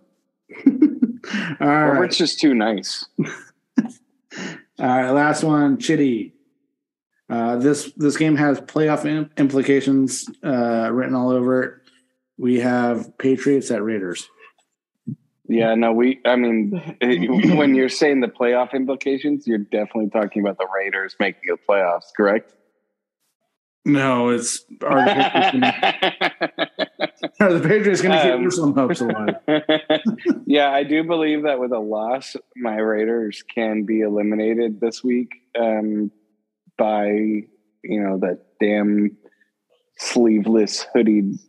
[0.66, 1.90] All right.
[1.90, 3.06] Robert's just too nice.
[3.20, 3.88] All
[4.80, 5.12] right.
[5.12, 6.34] Last one, Chitty.
[7.30, 11.74] Uh, this this game has playoff im- implications uh, written all over it.
[12.38, 14.30] We have Patriots at Raiders.
[15.50, 16.20] Yeah, no, we.
[16.26, 16.72] I mean,
[17.58, 22.14] when you're saying the playoff implications, you're definitely talking about the Raiders making the playoffs,
[22.16, 22.54] correct?
[23.86, 25.52] No, it's are the Patriots
[27.40, 29.36] gonna, are the Patriots going to keep Um, Jerusalem hopes alive?
[30.46, 35.30] yeah, I do believe that with a loss, my Raiders can be eliminated this week
[35.58, 36.12] um,
[36.78, 39.16] by you know that damn
[39.98, 41.40] sleeveless hoodied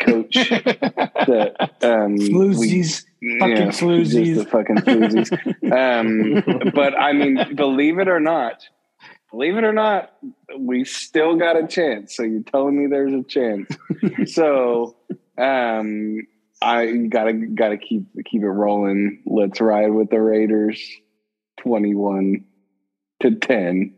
[0.00, 0.34] coach.
[0.34, 3.04] that um, we- Floozies.
[3.38, 4.24] Fucking yeah, floozies.
[4.34, 5.30] Just the fucking floozies.
[5.72, 8.66] um, but I mean, believe it or not,
[9.30, 10.12] believe it or not,
[10.58, 12.16] we still got a chance.
[12.16, 13.68] So you're telling me there's a chance.
[14.34, 14.96] so
[15.38, 16.26] um,
[16.60, 19.22] I gotta gotta keep keep it rolling.
[19.24, 20.80] Let's ride with the Raiders,
[21.60, 22.44] twenty one
[23.20, 23.94] to ten.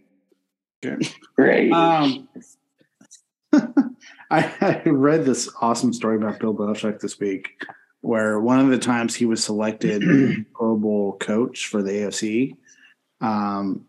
[0.85, 1.09] Okay.
[1.39, 1.73] Raiders.
[1.75, 2.29] Um,
[4.35, 7.63] I, I read this awesome story about Bill Belichick this week,
[8.01, 10.03] where one of the times he was selected
[10.55, 12.57] Pro Bowl coach for the AFC,
[13.21, 13.87] um,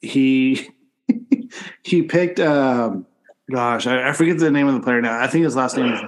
[0.00, 0.68] he
[1.82, 2.40] he picked.
[2.40, 3.06] Um,
[3.50, 5.18] gosh, I, I forget the name of the player now.
[5.18, 6.00] I think his last name is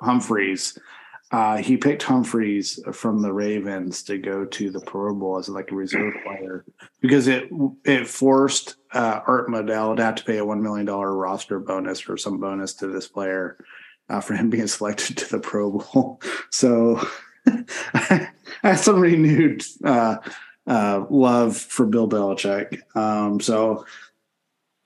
[0.00, 0.78] Humphreys.
[1.36, 5.70] Uh, he picked Humphreys from the Ravens to go to the Pro Bowl as like
[5.70, 6.64] a reserve player
[7.02, 7.50] because it
[7.84, 12.08] it forced uh, Art Modell to have to pay a one million dollar roster bonus
[12.08, 13.58] or some bonus to this player
[14.08, 16.22] uh, for him being selected to the Pro Bowl.
[16.50, 17.06] So
[17.92, 18.30] I
[18.62, 20.16] have some renewed uh,
[20.66, 22.80] uh, love for Bill Belichick.
[22.96, 23.84] Um, so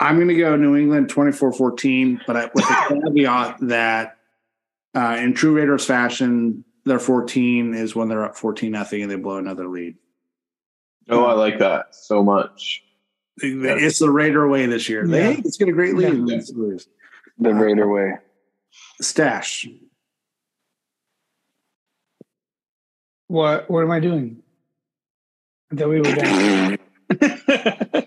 [0.01, 4.17] I'm going to go New England 24-14, but I, with the caveat that
[4.95, 9.17] uh, in true Raiders fashion, their 14 is when they're up 14 nothing and they
[9.17, 9.97] blow another lead.
[11.09, 12.83] Oh, I like that so much.
[13.39, 15.07] It's the Raider way this year.
[15.07, 15.33] They Yeah.
[15.33, 16.05] hey, let's get a great lead.
[16.05, 16.11] Yeah.
[16.11, 16.53] and let's
[17.39, 18.15] the Raider way.
[19.01, 19.67] Stash.
[23.29, 24.43] What what am I doing?
[25.71, 26.79] That we were down.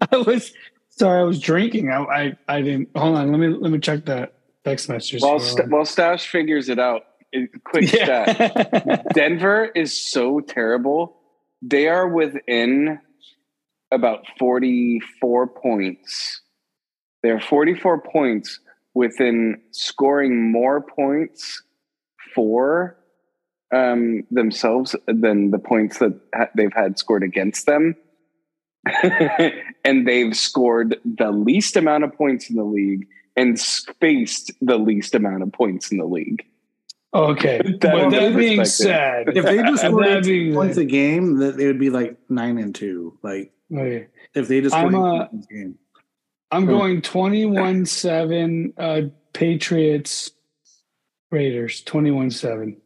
[0.12, 0.52] I was
[0.90, 1.90] sorry, I was drinking.
[1.90, 4.34] I, I I didn't hold on, let me let me check that
[4.64, 5.22] text message.
[5.22, 7.02] While, St- while Stash figures it out,
[7.32, 9.06] it- quick stat.
[9.14, 11.16] Denver is so terrible.
[11.62, 12.98] They are within
[13.92, 16.40] about 44 points.
[17.22, 18.60] They're 44 points
[18.94, 21.62] within scoring more points
[22.34, 22.96] for
[23.74, 27.96] um, themselves than the points that ha- they've had scored against them.
[29.84, 33.06] and they've scored the least amount of points in the league
[33.36, 36.44] and spaced the least amount of points in the league.
[37.12, 37.60] Okay.
[37.80, 41.38] That With that being said, If they just scored That'd 18 be- points a game,
[41.38, 43.18] that they would be like nine and two.
[43.22, 45.78] Like okay, if they just scored I'm, 18 uh, points a game.
[46.50, 49.00] I'm going 21 7 uh,
[49.32, 50.30] Patriots
[51.30, 52.76] Raiders 21 7.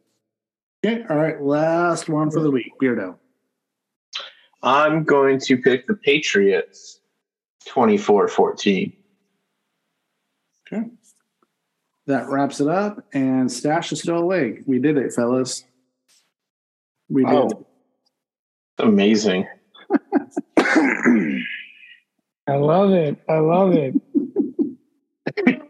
[0.83, 1.41] Okay, all right.
[1.41, 2.71] Last one for the week.
[2.81, 3.15] Beardo.
[4.63, 6.99] I'm going to pick the Patriots
[7.67, 8.93] 24 14.
[12.07, 13.03] That wraps it up.
[13.13, 14.61] And Stash is still awake.
[14.65, 15.63] We did it, fellas.
[17.09, 17.33] We did.
[17.33, 17.65] Oh.
[18.79, 19.47] Amazing.
[20.57, 23.17] I love it.
[23.27, 23.93] I love it.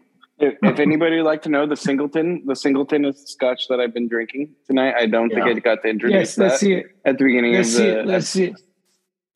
[0.42, 3.82] If, if anybody would like to know the Singleton, the Singleton is the scotch that
[3.82, 4.96] I've been drinking tonight.
[4.98, 5.44] I don't Yeah.
[5.44, 6.86] think I got to introduce Yes, let's that see it.
[7.04, 8.00] at the beginning Let's of see the.
[8.00, 8.06] it.
[8.06, 8.62] Let's see it.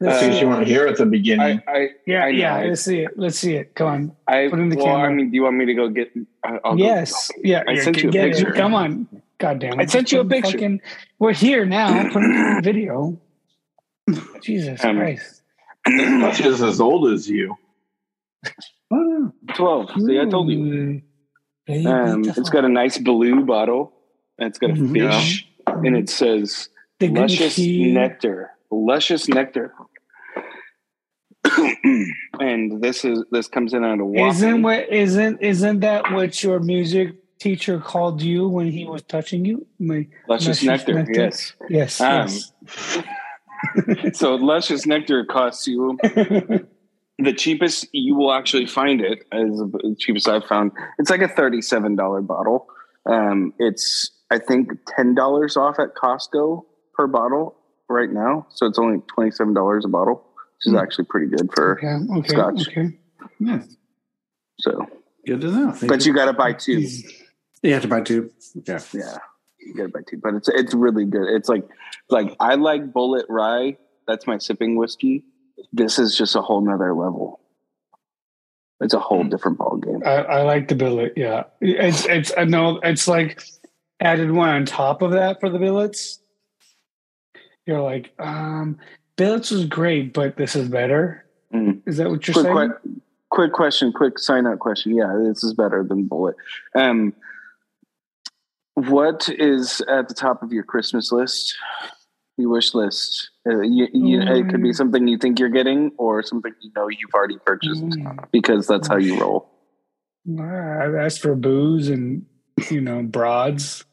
[0.04, 2.58] Let's Uh, see Since you weren't here at the beginning, I, I, Yeah, I yeah.
[2.64, 3.12] Let's see it.
[3.18, 3.74] Let's see it.
[3.76, 4.16] Come on.
[4.28, 5.10] I, Put in the well, camera.
[5.10, 6.12] I mean, do you want me to go get?
[6.44, 7.32] I- I'll go- yes.
[7.44, 7.64] Yeah.
[7.68, 8.36] I sent you a get it.
[8.36, 8.52] picture.
[8.54, 9.08] Come on.
[9.38, 9.84] God damn it.
[9.84, 10.52] I sent you a Put picture.
[10.52, 10.82] Fucking,
[11.20, 12.10] we're here now.
[12.12, 13.20] Put in the video.
[14.42, 15.42] Jesus Um, Christ.
[15.88, 17.56] much as as old as you.
[19.56, 19.90] Twelve.
[20.06, 21.02] See, I told you.
[21.70, 23.94] Um, it's got a nice blue bottle.
[24.38, 24.94] And it's got a Mhm.
[24.94, 26.68] fish, and it says
[27.00, 28.50] the luscious nectar.
[28.74, 29.74] Luscious nectar.
[32.40, 34.30] and this is this comes in out a water.
[34.30, 39.44] Isn't what isn't isn't that what your music teacher called you when he was touching
[39.46, 39.66] you?
[39.80, 40.94] My, luscious luscious nectar?
[40.94, 41.14] nectar?
[41.22, 41.54] Yes.
[41.70, 43.04] yes, Um, yes.
[44.14, 45.98] So luscious nectar costs you
[47.20, 50.72] the cheapest you will actually find it as the cheapest I've found.
[51.00, 52.68] It's like a thirty-seven dollar bottle.
[53.06, 56.64] Um, it's I think ten dollars off at Costco
[56.94, 57.56] per bottle
[57.90, 60.78] right now, so it's only twenty-seven dollars a bottle, which is Hmm.
[60.80, 61.78] actually pretty good for.
[61.78, 62.68] okay, okay, Scotch.
[62.68, 62.98] okay.
[63.40, 63.76] yes.
[64.60, 64.88] So,
[65.26, 65.72] Good to know.
[65.72, 66.86] Thank but you got to buy two.
[67.62, 68.30] you have to buy two.
[68.68, 68.80] Yeah.
[68.94, 69.18] Yeah,
[69.60, 70.18] you got to buy two.
[70.18, 71.28] But it's it's really good.
[71.30, 71.68] It's like
[72.10, 73.78] like I like Bulleit Rye.
[74.08, 75.24] That's my sipping whiskey.
[75.72, 77.40] This is just a whole nother level.
[78.82, 80.02] It's a whole different ball game.
[80.06, 81.14] I, I like the billet.
[81.16, 83.42] Yeah, it's it's I know it's like
[84.02, 86.20] added one on top of that for the billets.
[87.66, 88.78] You're like, um,
[89.16, 91.26] billets was great, but this is better.
[91.54, 91.82] Mm.
[91.86, 92.74] Is that what you're quick, saying?
[92.84, 94.96] que- quick question, quick sign out question.
[94.96, 96.34] Yeah, this is better than Bulleit.
[96.76, 97.14] Um,
[98.76, 101.56] what is at the top of your Christmas list?
[102.38, 103.30] Your wish list.
[103.48, 104.76] Uh, you, you, It could be Mm.
[104.76, 108.26] something you think you're getting, or something you know you've already purchased Mm.
[108.32, 109.50] because that's how you roll.
[110.40, 112.26] I've asked for booze and
[112.72, 113.86] you know broads.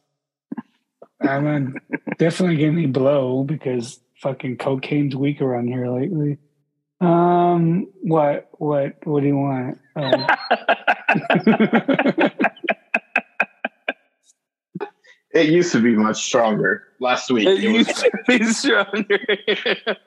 [1.21, 1.83] I'm not
[2.19, 6.39] definitely getting blow because fucking cocaine's weak around here lately.
[7.01, 9.79] Um, what what what do you want?
[9.97, 10.27] Um,
[15.33, 16.89] It used to be much stronger.
[16.99, 19.21] Last week, It it used to be stronger.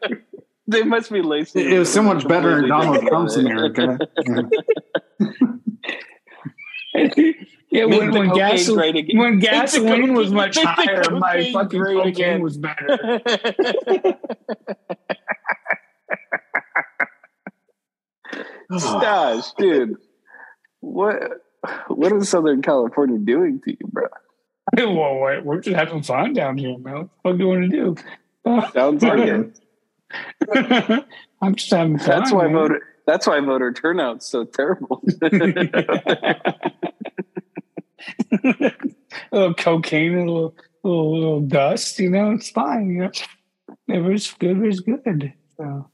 [0.68, 1.72] they must be lacing.
[1.72, 3.38] It was so much better in Donald Trump's.
[3.38, 3.98] America.
[7.74, 7.82] Yeah.
[7.82, 9.18] yeah, Make when, when, cocaine gasoline, great again.
[9.18, 12.42] when gasoline was much higher, my fucking great cocaine again.
[12.44, 13.20] was better.
[18.78, 19.96] Stash, dude.
[20.82, 21.24] What
[21.88, 24.08] what is Southern California doing to you, bro?
[24.78, 27.10] well, wait, we're just having fun down here, man.
[27.24, 27.96] What do you want to do?
[28.74, 31.06] Sounds like it.
[31.42, 32.08] I'm just having fun.
[32.08, 32.54] That's why man.
[32.54, 35.02] voter that's why voter turnout's so terrible.
[38.32, 38.72] A
[39.32, 42.90] little cocaine, a little, little, little dust, you know, it's fine.
[42.90, 43.12] You know,
[43.88, 44.58] it was good.
[44.58, 45.34] It was good.
[45.58, 45.90] So.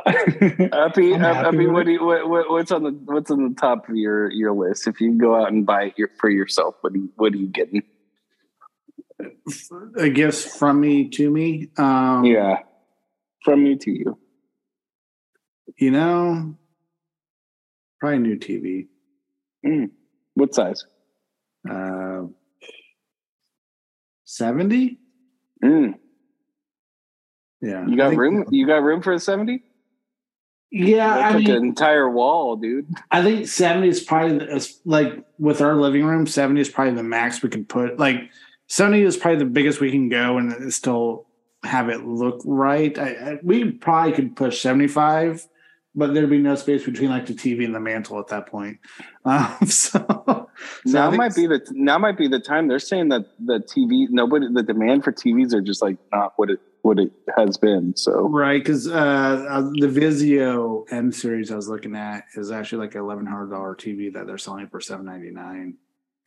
[0.06, 1.66] Happy, I'm happy happy.
[1.68, 4.52] What do you, what, what, what's on the what's on the top of your your
[4.52, 4.88] list?
[4.88, 7.36] If you go out and buy it your, for yourself, what do you, what are
[7.36, 7.84] you getting?
[9.96, 11.68] A gift from me to me.
[11.76, 12.58] Um, Yeah,
[13.44, 14.18] from me to you.
[15.78, 16.56] You know,
[18.00, 18.88] probably new TV.
[19.64, 19.90] Mm.
[20.34, 20.84] What size?
[21.68, 22.24] Uh,
[24.24, 24.98] 70?
[25.62, 25.94] Mm.
[27.60, 27.86] Yeah.
[27.86, 28.44] You got room?
[28.50, 29.62] You got room for a seventy?
[30.70, 31.08] Yeah.
[31.14, 32.86] That's I like mean, an entire wall, dude.
[33.10, 37.02] I think 70 is probably the- like with our living room, 70 is probably the
[37.02, 37.98] max we can put.
[37.98, 38.30] Like
[38.68, 41.26] 70 is probably the biggest we can go and still
[41.62, 42.98] have it look right.
[42.98, 45.46] I, I, we probably could push 75,
[45.94, 48.78] but there'd be no space between like the TV and the mantle at that point.
[49.26, 50.48] Um, so
[50.84, 52.68] So now might be the now might be the time.
[52.68, 56.50] They're saying that the TV nobody the demand for TVs are just like not what
[56.50, 57.96] it what it has been.
[57.96, 58.92] So Right, because uh,
[59.48, 63.48] uh, the Vizio M series I was looking at is actually like an eleven hundred
[63.50, 65.78] dollar TV that they're selling for seven ninety nine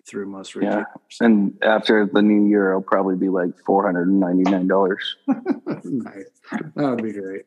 [0.09, 0.61] through most Yeah.
[0.61, 0.85] retailers.
[1.19, 5.17] and after the new year, it'll probably be like four hundred and ninety nine dollars.
[5.27, 7.43] nice, that would be great.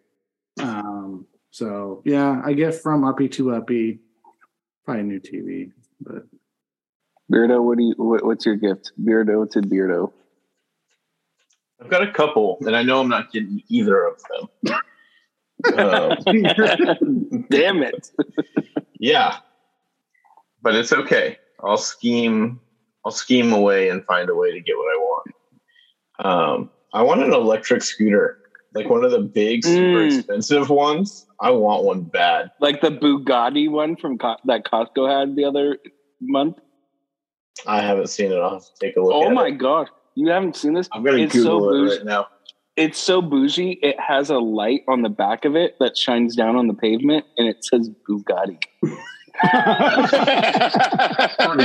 [0.60, 3.98] Um, so yeah, I get from uppy to uppy,
[4.84, 6.24] probably a new TV, but
[7.30, 8.92] Beardo, what do you what, what's your gift?
[9.02, 10.12] Beardo to Beardo.
[11.80, 14.76] I've got a couple, and I know I'm not getting either of them.
[15.78, 16.16] um,
[17.50, 18.10] Damn it!
[18.98, 19.38] yeah,
[20.62, 21.38] but it's okay.
[21.62, 22.60] I'll scheme.
[23.04, 25.34] I'll scheme away and find a way to get what I want.
[26.18, 28.39] Um, I want an electric scooter,
[28.74, 30.18] like one of the big, super Mm.
[30.18, 31.26] expensive ones.
[31.40, 32.50] I want one bad.
[32.60, 35.78] Like the Bugatti one from Co- that Costco had the other
[36.20, 36.56] month.
[37.66, 38.36] I haven't seen it.
[38.38, 39.12] I'll have to take a look.
[39.14, 39.58] Oh at my It.
[39.58, 40.88] god, you haven't seen this?
[40.92, 41.96] I'm gonna It's Google so it bougie.
[41.96, 42.26] right now.
[42.76, 43.78] It's so bougie.
[43.82, 47.26] It has a light on the back of it that shines down on the pavement,
[47.36, 48.58] and it says Bugatti.
[49.40, 49.56] Pretty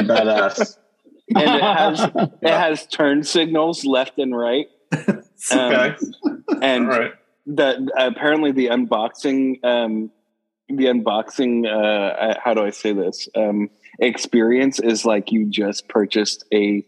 [0.08, 0.78] badass.
[1.36, 2.02] and it has
[2.42, 4.68] it has turn signals left and right.
[5.52, 5.96] Um, Okay.
[6.62, 7.12] and All right.
[7.46, 10.10] the apparently the unboxing um
[10.70, 13.70] the unboxing uh how do i say this um
[14.00, 16.84] experience is like you just purchased a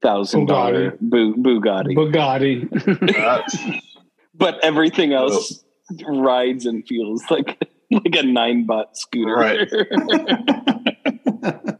[0.00, 3.80] thousand dollar Bu- bugatti Bugatti.
[4.34, 5.62] But everything else
[6.06, 7.58] rides and feels like
[7.90, 9.68] like a Ninebot scooter Right.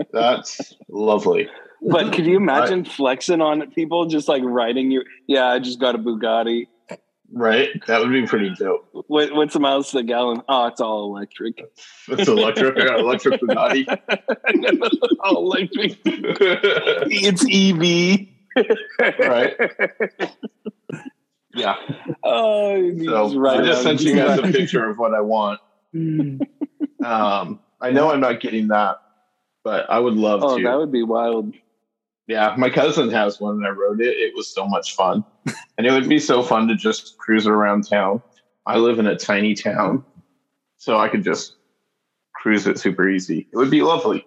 [0.13, 1.49] that's lovely.
[1.83, 5.03] But could you imagine flexing on people just like riding you?
[5.27, 6.67] yeah i just got a bugatti
[7.31, 7.69] Right?
[7.87, 8.89] That would be pretty dope.
[9.07, 11.61] what, what's the miles to the gallon oh it's all electric
[12.09, 12.79] It's electric.
[12.79, 13.85] I got electric Bugatti.
[15.21, 15.99] all electric
[17.11, 18.29] it's ev
[19.21, 19.57] right.
[21.55, 21.75] Yeah.
[22.23, 25.21] Oh, you So just ride I just sent you guys a picture of what I
[25.21, 25.61] want.
[25.95, 26.41] Mm.
[27.05, 28.99] Um, I know I'm not getting that,
[29.65, 30.63] but I would love Oh, to.
[30.65, 31.55] that would be wild.
[32.29, 34.17] Yeah, my cousin has one and I rode it.
[34.19, 35.25] It was so much fun.
[35.79, 38.23] and it would be so fun to just cruise around town.
[38.67, 40.05] I live in a tiny town,
[40.77, 41.57] so I could just
[42.35, 43.49] cruise it super easy.
[43.53, 44.27] It would be lovely.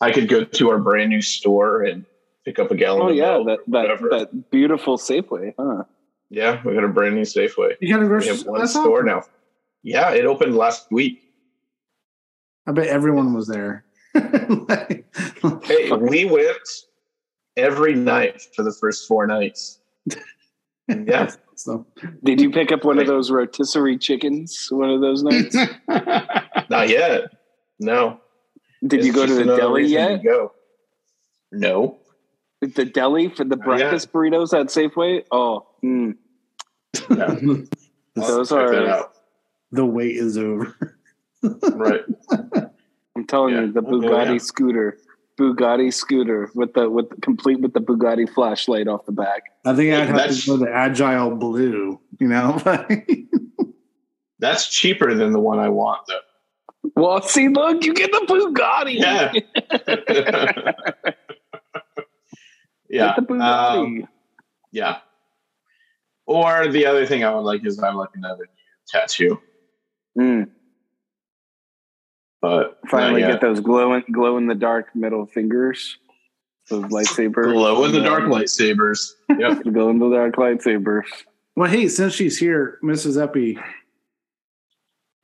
[0.00, 2.04] I could go to our brand new store and
[2.44, 5.84] pick up a gallon Oh of yeah, that that, that beautiful Safeway, huh?
[6.30, 7.74] yeah, we got a brand new Safeway.
[7.80, 8.52] you got a We grocery have store.
[8.58, 9.06] one store awesome.
[9.06, 9.22] now.
[9.82, 11.22] Yeah, it opened last week.
[12.66, 13.84] I bet everyone was there.
[14.14, 15.06] Like-
[15.64, 16.56] Hey, we went
[17.56, 19.78] every night for the first four nights.
[20.88, 21.86] Yeah, so
[22.24, 25.56] Did you pick up one of those rotisserie chickens one of those nights?
[26.68, 27.30] not yet.
[27.78, 28.20] No.
[28.86, 30.22] Did It's you go to the deli yet?
[30.24, 30.52] Go.
[31.52, 31.98] No.
[32.60, 35.24] The deli for the Not breakfast burritos at Safeway?
[35.30, 36.16] Oh, mm.
[37.08, 37.62] Yeah.
[38.16, 39.08] Those are-
[39.70, 40.76] the wait is over.
[41.42, 42.02] right.
[43.16, 43.60] I'm telling Yeah.
[43.62, 44.38] you, the Oh, Bugatti yeah.
[44.38, 44.98] scooter,
[45.38, 49.42] Bugatti scooter with the with complete with the Bugatti flashlight off the back.
[49.64, 52.00] I think I'd have That's- to go the agile blue.
[52.18, 52.60] You know,
[54.38, 56.18] That's cheaper than the one I want, though.
[56.96, 58.98] Well, see, look, you get the Bugatti.
[58.98, 59.32] Yeah.
[62.88, 63.14] yeah.
[63.14, 64.02] Get the Bugatti.
[64.02, 64.08] Um,
[64.72, 64.98] yeah.
[66.26, 68.48] Or the other thing I would like is I would like another
[68.88, 69.40] tattoo,
[70.18, 70.50] Mm.
[72.42, 75.96] But Finally, get those glow in, glow in the dark middle fingers,
[76.68, 77.44] those lightsabers.
[77.52, 79.12] glow in the dark lightsabers.
[79.38, 79.62] Yep.
[79.72, 81.04] Glow in the dark lightsabers.
[81.56, 83.16] well, hey, since she's here, Mrs.
[83.16, 83.58] Eppy,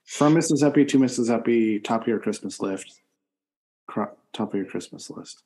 [0.07, 0.63] from Mrs.
[0.63, 1.29] Eppy to Mrs.
[1.29, 3.01] Eppy, top of your Christmas list.
[3.87, 5.43] Cro- Top of your Christmas list.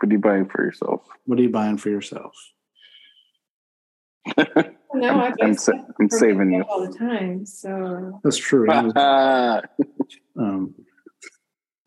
[0.00, 1.02] What are you buying for yourself?
[1.26, 2.34] What are you buying for yourself?
[4.94, 6.62] No, I I'm, guess sa- I'm saving you.
[6.62, 7.44] all the time.
[7.46, 8.66] So That's true.
[10.34, 10.74] Um,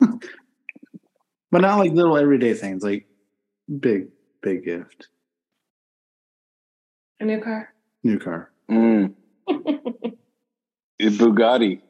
[0.00, 3.06] but not like little everyday things, like
[3.80, 4.08] big,
[4.40, 5.08] big gift,
[7.18, 7.72] a new car.
[8.04, 8.50] new car.
[8.70, 9.12] mm.
[9.48, 11.80] A Bugatti.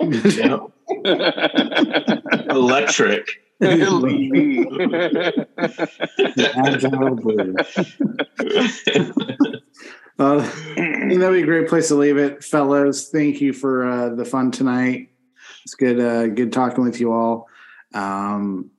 [0.00, 0.60] Yep.
[2.50, 3.28] Electric.
[3.62, 4.00] Agile
[7.14, 7.54] blue.
[10.18, 10.74] Uh, I
[11.08, 13.08] think that'd be a great place to leave it, fellows.
[13.08, 15.10] Thank you for uh, the fun tonight.
[15.64, 17.48] It's good, uh, good talking with you all.
[17.94, 18.70] Um,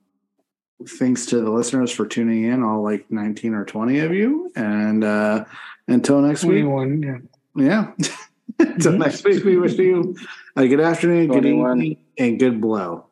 [0.98, 4.50] thanks to the listeners for tuning in, all like nineteen or twenty of you.
[4.56, 5.44] And uh,
[5.88, 7.18] until next week, Yeah.
[7.54, 7.92] yeah.
[8.58, 10.16] until next week, we wish you
[10.56, 11.82] a good afternoon, good 21.
[11.82, 13.06] evening, and good blow.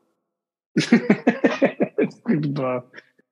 [2.24, 2.84] Creepy buff.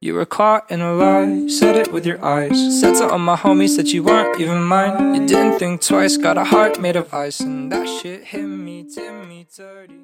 [0.03, 2.81] You were caught in a lie, said it with your eyes.
[2.81, 5.15] Said to all my homies that you weren't even mine.
[5.15, 8.83] You didn't think twice, got a heart made of ice, and that shit hit me,
[8.83, 10.01] did me dirty.